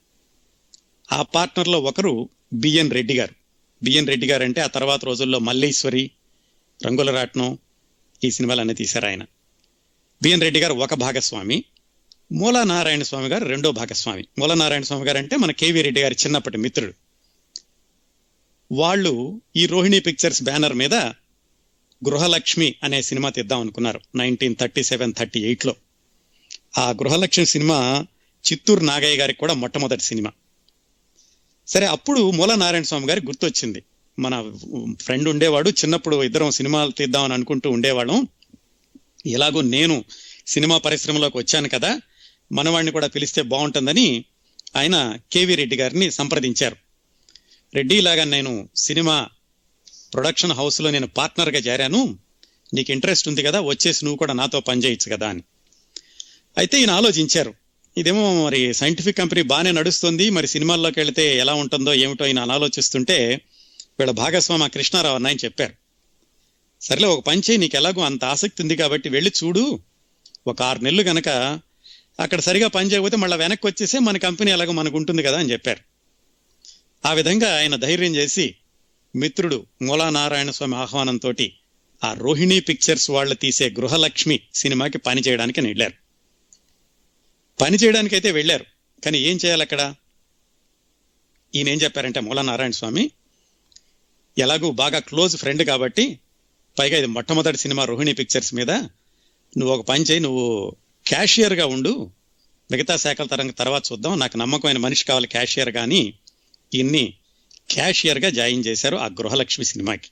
ఆ 1.12 1.22
పార్ట్నర్లో 1.22 1.80
ఒకరు 1.80 2.30
బిఎన్ 2.54 2.92
రెడ్డి 2.92 3.18
గారు. 3.18 3.45
బిఎన్ 3.84 4.08
రెడ్డి 4.08 4.28
గారు 4.28 4.44
అంటే 4.44 4.62
ఆ 4.62 4.68
తర్వాత 4.68 5.06
రోజుల్లో 5.06 5.40
మల్లేశ్వరి 5.40 6.12
రంగుల 6.88 7.12
రాట్నం 7.12 7.58
ఈ 8.24 8.32
సినిమాలన్నీ 8.32 8.74
తీశారు 8.74 9.06
ఆయన. 9.06 9.24
బిఎన్ 10.24 10.42
రెడ్డి 10.42 10.60
గారు 10.62 10.74
ఒక 10.74 10.94
భాగస్వామి 10.94 11.64
మూలా 12.32 12.64
నారాయణ 12.64 13.04
స్వామి 13.04 13.28
గారు 13.28 13.46
రెండో 13.46 13.72
భాగస్వామి. 13.72 14.28
మూలా 14.40 14.54
నారాయణ 14.54 14.82
స్వామి 14.82 15.06
గారు 15.06 15.18
అంటే 15.18 15.36
మన 15.36 15.52
కేవీ 15.52 15.82
రెడ్డి 15.82 16.02
గారి 16.02 16.16
చిన్నప్పటి 16.26 16.58
మిత్రుడు. 16.58 16.94
వాళ్ళు 18.72 19.42
ఈ 19.56 19.66
రోహిణి 19.66 20.00
పిక్చర్స్ 20.00 20.44
బ్యానర్ 20.44 20.74
మీద 20.74 20.94
గృహలక్ష్మి 22.10 22.76
అనే 22.84 23.02
సినిమా 23.02 23.30
తీద్దాం 23.30 23.60
అనుకున్నారు 23.60 24.02
నైన్టీన్ 24.16 24.56
థర్టీ 24.56 24.84
సెవెన్ 24.84 25.14
థర్టీ 25.14 25.40
ఎయిట్లో. 25.40 25.76
ఆ 26.78 26.92
గృహలక్ష్మి 26.92 27.46
సినిమా 27.46 28.06
చిత్తూరు 28.52 28.80
నాగయ్య 28.80 29.18
గారికి 29.18 29.40
కూడా 29.40 29.54
మొట్టమొదటి 29.54 30.04
సినిమా. 30.04 30.32
సరే 31.68 31.86
అప్పుడు 31.86 32.32
మూల 32.32 32.56
నారాయణ 32.56 32.84
స్వామి 32.84 33.08
గారికి 33.08 33.28
గుర్తొచ్చింది. 33.28 33.84
మన 34.20 34.54
ఫ్రెండ్ 35.02 35.30
ఉండేవాడు 35.30 35.70
చిన్నప్పుడు 35.70 36.24
ఇద్దరం 36.24 36.52
సినిమాలు 36.52 36.92
తీద్దామని 36.92 37.34
అనుకుంటూ 37.34 37.70
ఉండేవాళ్ళం. 37.70 38.28
ఎలాగో 39.26 39.62
నేను 39.62 40.04
సినిమా 40.48 40.78
పరిశ్రమలోకి 40.78 41.38
వచ్చాను 41.38 41.70
కదా 41.70 42.02
మనవాడిని 42.52 42.92
కూడా 42.92 43.08
పిలిస్తే 43.08 43.42
బాగుంటుందని 43.42 44.26
ఆయన 44.76 45.18
కేవీ 45.32 45.56
రెడ్డి 45.56 45.76
గారిని 45.76 46.12
సంప్రదించారు. 46.12 46.76
రెడ్డి 47.76 47.98
ఇలాగా 47.98 48.24
నేను 48.24 48.70
సినిమా 48.76 49.28
ప్రొడక్షన్ 50.14 50.52
హౌస్లో 50.52 50.92
నేను 50.92 51.08
పార్ట్నర్గా 51.08 51.60
చేరాను. 51.60 52.18
నీకు 52.74 52.92
ఇంట్రెస్ట్ 52.92 53.28
ఉంది 53.28 53.44
కదా 53.44 53.62
వచ్చేసి 53.62 54.06
నువ్వు 54.06 54.18
కూడా 54.18 54.34
నాతో 54.34 54.60
పనిచేయచ్చు 54.60 55.16
కదా 55.16 55.28
అని. 55.28 55.44
అయితే 56.58 56.80
ఈయన 56.80 56.92
ఆలోచించారు 56.92 57.54
ఇదేమో 57.98 58.46
మరి 58.46 58.74
సైంటిఫిక్ 58.74 59.18
కంపెనీ 59.18 59.42
బాగానే 59.42 59.72
నడుస్తుంది. 59.72 60.30
మరి 60.30 60.48
సినిమాల్లోకి 60.48 61.00
వెళితే 61.00 61.38
ఎలా 61.38 61.54
ఉంటుందో 61.54 61.94
ఏమిటో 61.94 62.26
ఆయన 62.26 62.40
ఆలోచిస్తుంటే 62.40 63.42
వీళ్ళ 64.00 64.12
భాగస్వామి 64.12 64.70
కృష్ణారావు 64.70 65.16
అన్న 65.16 65.28
ఆయన 65.28 65.38
చెప్పారు. 65.46 65.74
సర్లే 66.82 67.08
ఒక 67.08 67.26
పని 67.26 67.40
చేయి 67.40 67.58
నీకు 67.58 67.76
ఎలాగో 67.76 68.02
అంత 68.02 68.26
ఆసక్తి 68.26 68.62
ఉంది 68.62 68.76
కాబట్టి 68.76 69.10
వెళ్ళి 69.10 69.32
చూడు. 69.44 69.80
ఒక 70.48 70.62
ఆరు 70.62 70.80
నెలలు 70.80 71.02
గనక 71.02 71.30
అక్కడ 72.20 72.40
సరిగా 72.40 72.68
పని 72.68 72.92
చేయకపోతే 72.92 73.18
మళ్ళీ 73.18 73.38
వెనక్కి 73.38 73.68
వచ్చేసే 73.68 74.00
మన 74.00 74.18
కంపెనీ 74.18 74.52
ఎలాగో 74.52 74.72
మనకు 74.72 74.98
ఉంటుంది 74.98 75.24
కదా 75.24 75.40
అని 75.40 75.52
చెప్పారు. 75.52 75.80
ఆ 77.08 77.14
విధంగా 77.14 77.58
ఆయన 77.58 77.76
ధైర్యం 77.76 78.16
చేసి 78.16 78.56
మిత్రుడు 79.16 79.66
మూలా 79.82 80.10
నారాయణ 80.10 80.52
స్వామి 80.52 80.76
ఆహ్వానంతో 80.76 81.34
ఆ 82.04 82.14
రోహిణి 82.14 82.60
పిక్చర్స్ 82.60 83.12
వాళ్ళు 83.12 83.36
తీసే 83.36 83.70
గృహలక్ష్మి 83.70 84.40
సినిమాకి 84.54 84.98
పని 84.98 85.22
చేయడానికి 85.22 85.62
వెళ్ళారు. 85.62 86.05
పని 87.62 87.78
చేయడానికైతే 87.78 88.32
వెళ్ళారు. 88.32 88.66
కానీ 89.06 89.18
ఏం 89.18 89.40
చేయాలి 89.46 89.62
అక్కడ? 89.62 89.96
ఈయన 91.56 91.70
ఏం 91.70 91.78
చెప్పారంటే 91.78 92.20
మూలా 92.20 92.42
నారాయణ 92.42 92.72
స్వామి 92.72 93.12
ఎలాగూ 94.38 94.72
బాగా 94.72 95.00
క్లోజ్ 95.00 95.38
ఫ్రెండ్ 95.38 95.66
కాబట్టి 95.66 96.20
పైగా 96.80 96.98
ఇది 96.98 97.08
మొట్టమొదటి 97.08 97.58
సినిమా 97.58 97.86
రోహిణి 97.86 98.14
పిక్చర్స్ 98.14 98.54
మీద. 98.54 98.72
నువ్వు 98.72 99.70
ఒక 99.70 99.88
పని 99.88 100.04
చేయి 100.04 100.20
నువ్వు 100.20 100.76
క్యాషియర్గా 101.08 101.66
ఉండు. 101.66 102.12
మిగతా 102.72 102.96
శాఖల 102.96 103.26
తరంగ 103.26 103.52
తర్వాత 103.52 103.84
చూద్దాం. 103.92 104.20
నాకు 104.20 104.38
నమ్మకమైన 104.38 104.78
మనిషి 104.78 105.06
కావాలి 105.06 105.28
క్యాషియర్ 105.28 105.70
కానీ 105.70 106.14
ఈయన్ని 106.76 107.14
క్యాషియర్గా 107.70 108.30
జాయిన్ 108.30 108.66
చేశారు 108.66 108.98
ఆ 108.98 109.06
గృహలక్ష్మి 109.06 109.66
సినిమాకి. 109.66 110.10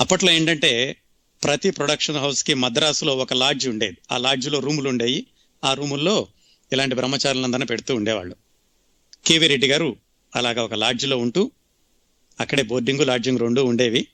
అప్పట్లో 0.00 0.32
ఏంటంటే 0.32 0.96
ప్రతి 1.44 1.70
ప్రొడక్షన్ 1.70 2.16
హౌస్కి 2.16 2.54
మద్రాసులో 2.54 3.16
ఒక 3.16 3.32
లాడ్జ్ 3.32 3.68
ఉండేది. 3.68 3.96
ఆ 4.12 4.16
లాడ్జ్లో 4.16 4.58
రూములు 4.58 4.88
ఉండేవి 4.88 5.26
ఆ 5.64 5.74
రూముల్లో 5.74 6.28
ఇలాంటి 6.72 6.94
బ్రహ్మచారులందరినీ 6.94 7.64
పెడుతూ 7.64 7.94
ఉండేవాళ్ళు. 7.94 8.36
కేవీ 9.26 9.46
రెడ్డి 9.46 9.68
గారు 9.68 9.96
అలాగా 10.36 10.64
ఒక 10.64 10.74
లాడ్జ్లో 10.74 11.16
ఉంటూ 11.16 11.50
అక్కడే 12.40 12.62
బోర్డింగ్ 12.62 13.06
లాడ్జింగ్ 13.06 13.38
రెండు 13.38 13.60
ఉండేవి. 13.60 14.06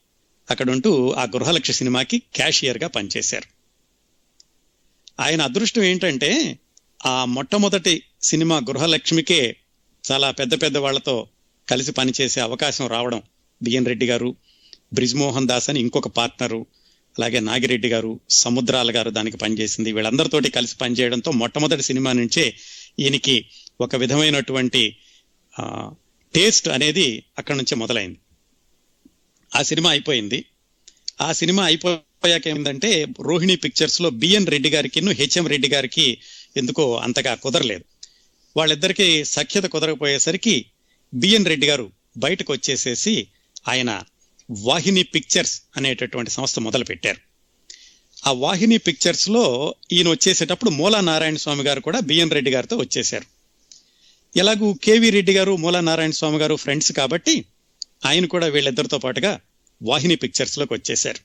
అక్కడ 0.51 0.71
ఉంటూ 0.71 1.13
ఆ 1.13 1.25
గృహలక్ష్మి 1.25 1.75
సినిమాకి 1.75 2.19
క్యాషియర్గా 2.35 2.89
పనిచేశారు. 2.89 3.59
ఆయన 5.23 5.43
అదృష్టం 5.43 5.83
ఏంటంటే 5.83 6.59
ఆ 7.07 7.25
మొట్టమొదటి 7.25 8.03
సినిమా 8.23 8.59
గృహలక్ష్మికే 8.59 9.57
చాలా 10.13 10.31
పెద్ద 10.31 10.63
పెద్ద 10.63 10.77
వాళ్ళతో 10.77 11.29
కలిసి 11.69 11.93
పనిచేసే 11.93 12.41
అవకాశం 12.41 12.87
రావడం. 12.87 13.23
బిఎన్ 13.63 13.87
రెడ్డి 13.87 14.07
గారు 14.07 14.37
బ్రిజ్మోహన్ 14.93 15.49
దాస్ 15.49 15.71
అని 15.71 15.81
ఇంకొక 15.81 16.09
పార్ట్నరు 16.09 16.67
అలాగే 17.19 17.41
నాగిరెడ్డి 17.41 17.89
గారు 17.89 18.21
సముద్రాల 18.31 18.97
గారు 18.97 19.11
దానికి 19.11 19.37
పనిచేసింది. 19.37 19.93
వీళ్ళందరితోటి 19.93 20.51
కలిసి 20.51 20.77
పనిచేయడంతో 20.77 21.31
మొట్టమొదటి 21.31 21.83
సినిమా 21.83 22.13
నుంచే 22.13 22.55
ఈయనకి 23.01 23.47
ఒక 23.81 23.97
విధమైనటువంటి 23.97 24.97
టేస్ట్ 26.35 26.69
అనేది 26.69 27.23
అక్కడ 27.39 27.55
నుంచే 27.57 27.77
మొదలైంది. 27.77 28.19
ఆ 29.53 29.63
సినిమా 29.63 29.91
అయిపోయింది. 29.91 30.45
ఆ 31.21 31.33
సినిమా 31.33 31.65
అయిపోయాక 31.65 32.49
ఏమిటంటే 32.49 33.07
రోహిణి 33.21 33.57
పిక్చర్స్లో 33.57 34.11
బిఎన్ 34.11 34.47
రెడ్డి 34.47 34.71
గారికి 34.71 35.01
హెచ్ఎం 35.01 35.47
రెడ్డి 35.47 35.69
గారికి 35.69 36.19
ఎందుకో 36.57 36.97
అంతగా 36.97 37.35
కుదరలేదు. 37.35 37.85
వాళ్ళిద్దరికీ 38.57 39.25
సఖ్యత 39.25 39.65
కుదరకపోయేసరికి 39.65 40.67
బిఎన్ 41.15 41.47
రెడ్డి 41.47 41.67
గారు 41.67 41.91
బయటకు 42.17 42.53
వచ్చేసేసి 42.53 43.29
ఆయన 43.69 43.91
వాహిని 44.51 45.03
పిక్చర్స్ 45.03 45.63
అనేటటువంటి 45.77 46.31
సంస్థ 46.31 46.59
మొదలు 46.59 46.85
పెట్టారు 46.85 47.19
ఆ 48.27 48.33
వాహిని 48.33 48.79
పిక్చర్స్లో 48.79 49.75
ఈయన 49.93 50.09
వచ్చేసేటప్పుడు 50.09 50.71
మూలా 50.71 51.01
నారాయణ 51.01 51.37
స్వామి 51.37 51.63
గారు 51.63 51.81
కూడా 51.81 52.01
బిఎన్ 52.01 52.31
రెడ్డి 52.31 52.51
గారితో 52.51 52.77
వచ్చేశారు. 52.77 53.25
ఎలాగూ 54.39 54.75
కేవీ 54.75 55.11
రెడ్డి 55.11 55.33
గారు 55.33 55.57
మూలా 55.57 55.81
నారాయణ 55.81 56.11
స్వామి 56.11 56.39
గారు 56.39 56.57
ఫ్రెండ్స్ 56.57 56.93
కాబట్టి 56.93 57.45
ఆయన 58.07 58.27
కూడా 58.27 58.47
వీళ్ళిద్దరితో 58.47 58.99
పాటుగా 58.99 59.41
వాహిని 59.83 60.17
పిక్చర్స్లోకి 60.17 60.75
వచ్చేశారు. 60.75 61.19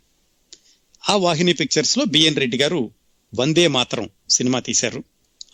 ఆ 1.12 1.16
వాహిని 1.16 1.54
పిక్చర్స్లో 1.54 2.06
బిఎన్ 2.06 2.36
రెడ్డి 2.36 2.58
గారు 2.58 2.92
వందే 3.36 3.68
మాతరం 3.68 4.10
సినిమా 4.30 4.60
తీశారు. 4.60 5.04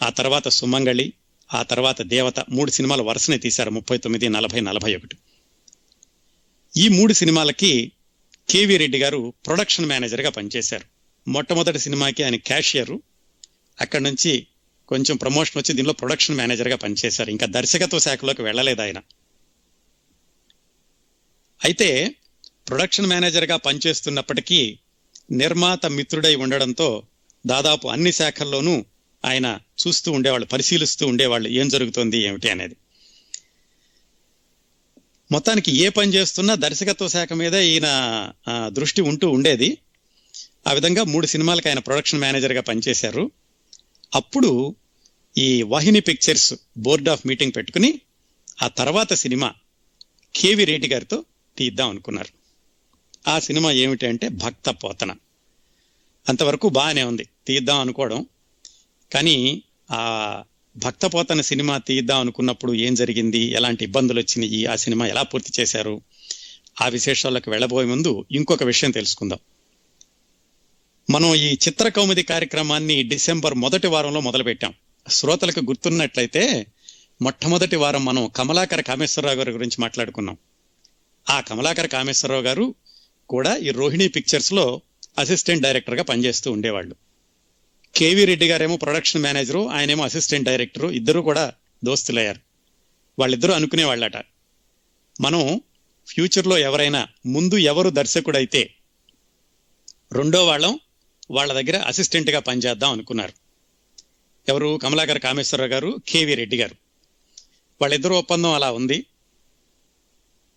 ఆ 0.04 0.10
తర్వాత 0.10 0.48
సుమంగళి 0.48 1.14
ఆ 1.54 1.64
తర్వాత 1.64 2.02
దేవత 2.02 2.40
మూడు 2.50 2.72
సినిమాలు 2.72 3.04
వరుసనే 3.04 3.38
తీశారు 3.38 3.70
ముప్పై 3.70 3.98
తొమ్మిది 3.98 4.30
నలభై 4.30 4.60
నలభై 4.60 4.96
ఒకటి. 4.96 5.18
ఈ 6.78 6.88
మూడు 6.88 7.14
సినిమాలకి 7.14 7.92
కేవీ 8.50 8.78
రెడ్డి 8.78 9.00
గారు 9.00 9.34
ప్రొడక్షన్ 9.46 9.86
మేనేజర్గా 9.86 10.30
పనిచేశారు. 10.30 10.86
మొట్టమొదటి 11.30 11.80
సినిమాకి 11.80 12.24
ఆయన 12.24 12.36
క్యాషియర్. 12.36 12.98
అక్కడి 13.82 14.04
నుంచి 14.04 14.48
కొంచెం 14.88 15.18
ప్రమోషన్ 15.18 15.58
వచ్చి 15.58 15.76
దీనిలో 15.76 15.94
ప్రొడక్షన్ 15.94 16.36
మేనేజర్గా 16.36 16.76
పనిచేశారు. 16.76 17.30
ఇంకా 17.30 17.46
దర్శకత్వ 17.46 18.00
శాఖలోకి 18.00 18.42
వెళ్ళలేదు 18.42 18.82
ఆయన. 18.82 18.98
అయితే 21.64 22.16
ప్రొడక్షన్ 22.70 23.06
మేనేజర్గా 23.06 23.58
పనిచేస్తున్నప్పటికీ 23.58 24.80
నిర్మాత 25.32 25.86
మిత్రుడై 25.86 26.36
ఉండడంతో 26.36 27.04
దాదాపు 27.46 27.88
అన్ని 27.88 28.12
శాఖల్లోనూ 28.12 28.86
ఆయన 29.26 29.60
చూస్తూ 29.88 30.12
ఉండేవాళ్ళు 30.12 30.46
పరిశీలిస్తూ 30.46 31.08
ఉండేవాళ్ళు. 31.08 31.50
ఏం 31.50 31.68
జరుగుతోంది 31.68 32.18
ఏమిటి 32.18 32.50
అనేది. 32.50 32.76
మొత్తానికి 35.32 35.78
ఏ 35.78 35.90
పని 35.90 36.14
చేస్తున్నా 36.14 36.56
దర్శకత్వ 36.56 37.08
శాఖ 37.08 37.34
మీద 37.34 37.56
ఈయన 37.56 38.32
దృష్టి 38.68 39.02
ఉంటూ 39.02 39.30
ఉండేది. 39.30 39.78
ఆ 40.68 40.74
విధంగా 40.74 41.04
మూడు 41.04 41.28
సినిమాలకు 41.28 41.68
ఆయన 41.68 41.80
ప్రొడక్షన్ 41.80 42.20
మేనేజర్గా 42.20 42.62
పనిచేశారు. 42.62 43.32
అప్పుడు 44.16 44.76
ఈ 45.38 45.62
Vahini 45.62 46.00
Pictures 46.00 46.54
board 46.78 47.10
of 47.10 47.28
meeting 47.28 47.52
పెట్టుకుని 47.56 48.00
ఆ 48.64 48.68
తర్వాత 48.68 49.14
సినిమా 49.14 49.54
కేవి 50.36 50.66
రెడ్డి 50.66 50.88
గారితో 50.88 51.26
తీద్దాం 51.58 51.90
అనుకున్నారు. 51.90 52.40
ఆ 53.30 53.40
సినిమా 53.40 53.72
ఏమిటి 53.72 54.08
అంటే 54.08 54.28
భక్త 54.28 54.70
పోతన. 54.70 55.16
అంతవరకు 56.30 56.70
బాగానే 56.70 57.04
ఉంది. 57.04 57.28
తీద్దాం 57.48 57.80
అనుకోవడం. 57.80 58.26
కానీ 59.14 59.64
ఆ 59.92 60.44
భక్తపోతన 60.78 61.42
సినిమా 61.42 61.78
తీద్దాం 61.78 62.20
అనుకున్నప్పుడు 62.20 62.74
ఏం 62.74 62.96
జరిగింది? 62.96 63.40
ఎలాంటి 63.40 63.84
ఇబ్బందులు 63.84 64.20
వచ్చినాయి? 64.20 64.66
ఆ 64.66 64.76
సినిమా 64.76 65.08
ఎలా 65.08 65.22
పూర్తి 65.22 65.62
చేశారు? 65.62 66.02
ఆ 66.82 66.88
విశేషాలకు 66.88 67.52
వెళ్ళబోయే 67.52 67.88
ముందు 67.88 68.26
ఇంకొక 68.32 68.64
విషయం 68.64 68.92
తెలుసుకుందాం. 68.92 69.40
మనం 71.10 71.36
ఈ 71.36 71.54
చిత్ర 71.54 71.88
కౌముది 71.88 72.24
కార్యక్రమాన్ని 72.24 73.04
డిసెంబర్ 73.04 73.54
మొదటి 73.54 73.88
వారంలో 73.88 74.20
మొదలుపెట్టాం. 74.20 74.74
శ్రోతలకు 75.10 75.60
గుర్తున్నట్లయితే 75.60 76.66
మొట్టమొదటి 77.22 77.76
వారం 77.76 78.06
మనం 78.06 78.28
కమలాకర 78.28 78.82
కామేశ్వరరావు 78.82 79.38
గారి 79.38 79.52
గురించి 79.52 79.76
మాట్లాడుకున్నాం. 79.80 80.38
ఆ 81.30 81.40
కమలాకర 81.40 81.86
కామేశ్వరరావు 81.86 82.42
గారు 82.42 82.76
కూడా 83.30 83.56
ఈ 83.56 83.70
రోహిణి 83.70 84.08
పిక్చర్స్లో 84.08 84.82
అసిస్టెంట్ 85.20 85.64
డైరెక్టర్గా 85.64 86.04
పనిచేస్తూ 86.04 86.52
ఉండేవాళ్ళు. 86.52 86.96
కేవీ 87.96 88.26
రెడ్డి 88.26 88.50
గారేమో 88.50 88.78
ప్రొడక్షన్ 88.78 89.22
మేనేజరు 89.22 89.70
ఆయనేమో 89.70 90.04
అసిస్టెంట్ 90.04 90.46
డైరెక్టరు 90.46 90.88
ఇద్దరు 90.88 91.20
కూడా 91.20 91.54
దోస్తులయ్యారు. 91.84 92.40
వాళ్ళిద్దరూ 93.20 93.54
అనుకునేవాళ్ళట. 93.54 94.18
మనం 95.22 95.62
ఫ్యూచర్లో 96.08 96.58
ఎవరైనా 96.58 97.08
ముందు 97.26 97.58
ఎవరు 97.58 97.90
దర్శకుడైతే 97.90 98.74
రెండో 100.12 100.46
వాళ్ళం 100.46 100.80
వాళ్ళ 101.32 101.54
దగ్గర 101.54 101.78
అసిస్టెంట్గా 101.78 102.40
పనిచేద్దాం 102.40 102.92
అనుకున్నారు. 102.92 103.34
ఎవరు? 104.50 104.80
కమలాకర్ 104.84 105.20
కామేశ్వరరావు 105.20 105.72
గారు 105.72 105.98
కేవీ 106.08 106.34
రెడ్డి 106.36 106.58
గారు. 106.58 106.76
వాళ్ళిద్దరూ 107.82 108.16
ఒప్పందం 108.16 108.54
అలా 108.54 108.72
ఉంది. 108.72 109.06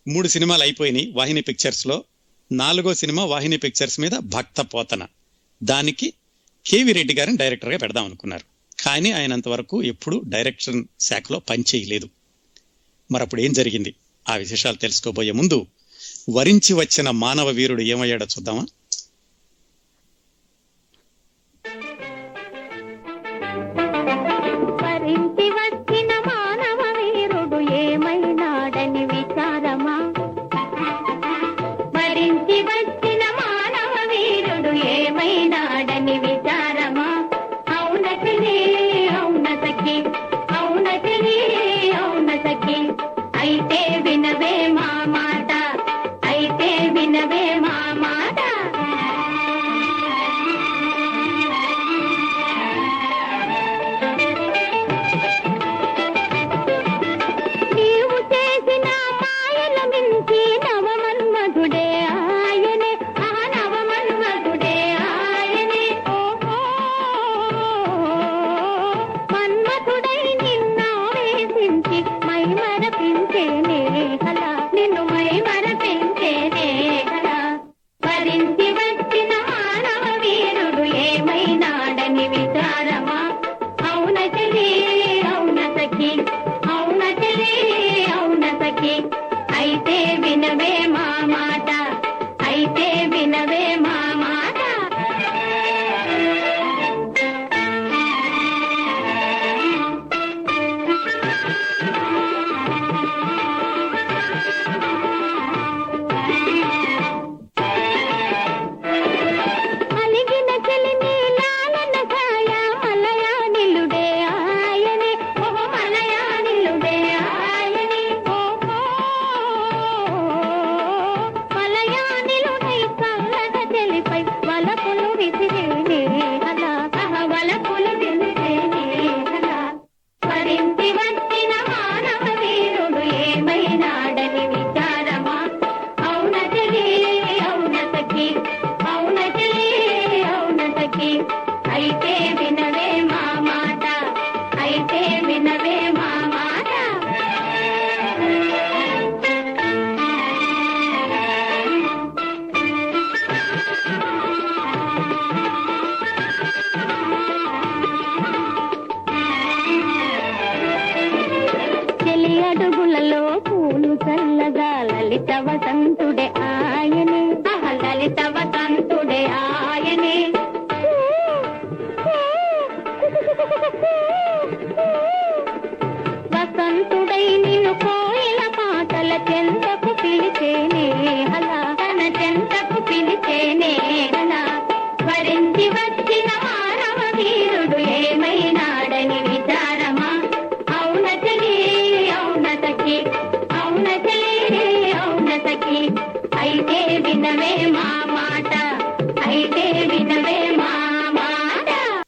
మూడు 0.07 0.27
సినిమాలు 0.27 0.61
అయిపోయినాయి 0.61 1.11
వాహిని 1.11 1.41
పిక్చర్స్లో. 1.41 2.03
నాలుగో 2.51 2.93
సినిమా 2.93 3.25
వాహిని 3.25 3.57
పిక్చర్స్ 3.57 3.99
మీద 3.99 4.11
భక్త 4.11 4.61
పోతన. 4.61 5.07
దానికి 5.63 6.13
కేవీ 6.65 6.91
రెడ్డి 6.91 7.13
గారిని 7.13 7.37
డైరెక్టర్గా 7.37 7.77
పెడదాం 7.77 8.05
అనుకున్నారు. 8.05 8.45
కానీ 8.83 9.11
ఆయన 9.11 9.33
అంతవరకు 9.33 9.83
ఎప్పుడు 9.83 10.21
డైరెక్షన్ 10.25 10.83
శాఖలో 10.99 11.39
పనిచేయలేదు 11.39 12.09
మరప్పుడు 13.11 13.41
ఏం 13.41 13.53
జరిగింది? 13.53 13.95
ఆ 14.29 14.35
విశేషాలు 14.35 14.75
తెలుసుకోబోయే 14.75 15.31
ముందు 15.31 15.67
వరించి 16.29 16.73
వచ్చిన 16.73 17.09
మానవ 17.09 17.47
వీరుడు 17.49 17.81
ఏమయ్యాడో 17.81 18.25
చూద్దామా? 18.25 18.65
ఏమైనాడని 27.73 29.05
విచారమా? 29.05 29.97
వరించి 31.97 32.57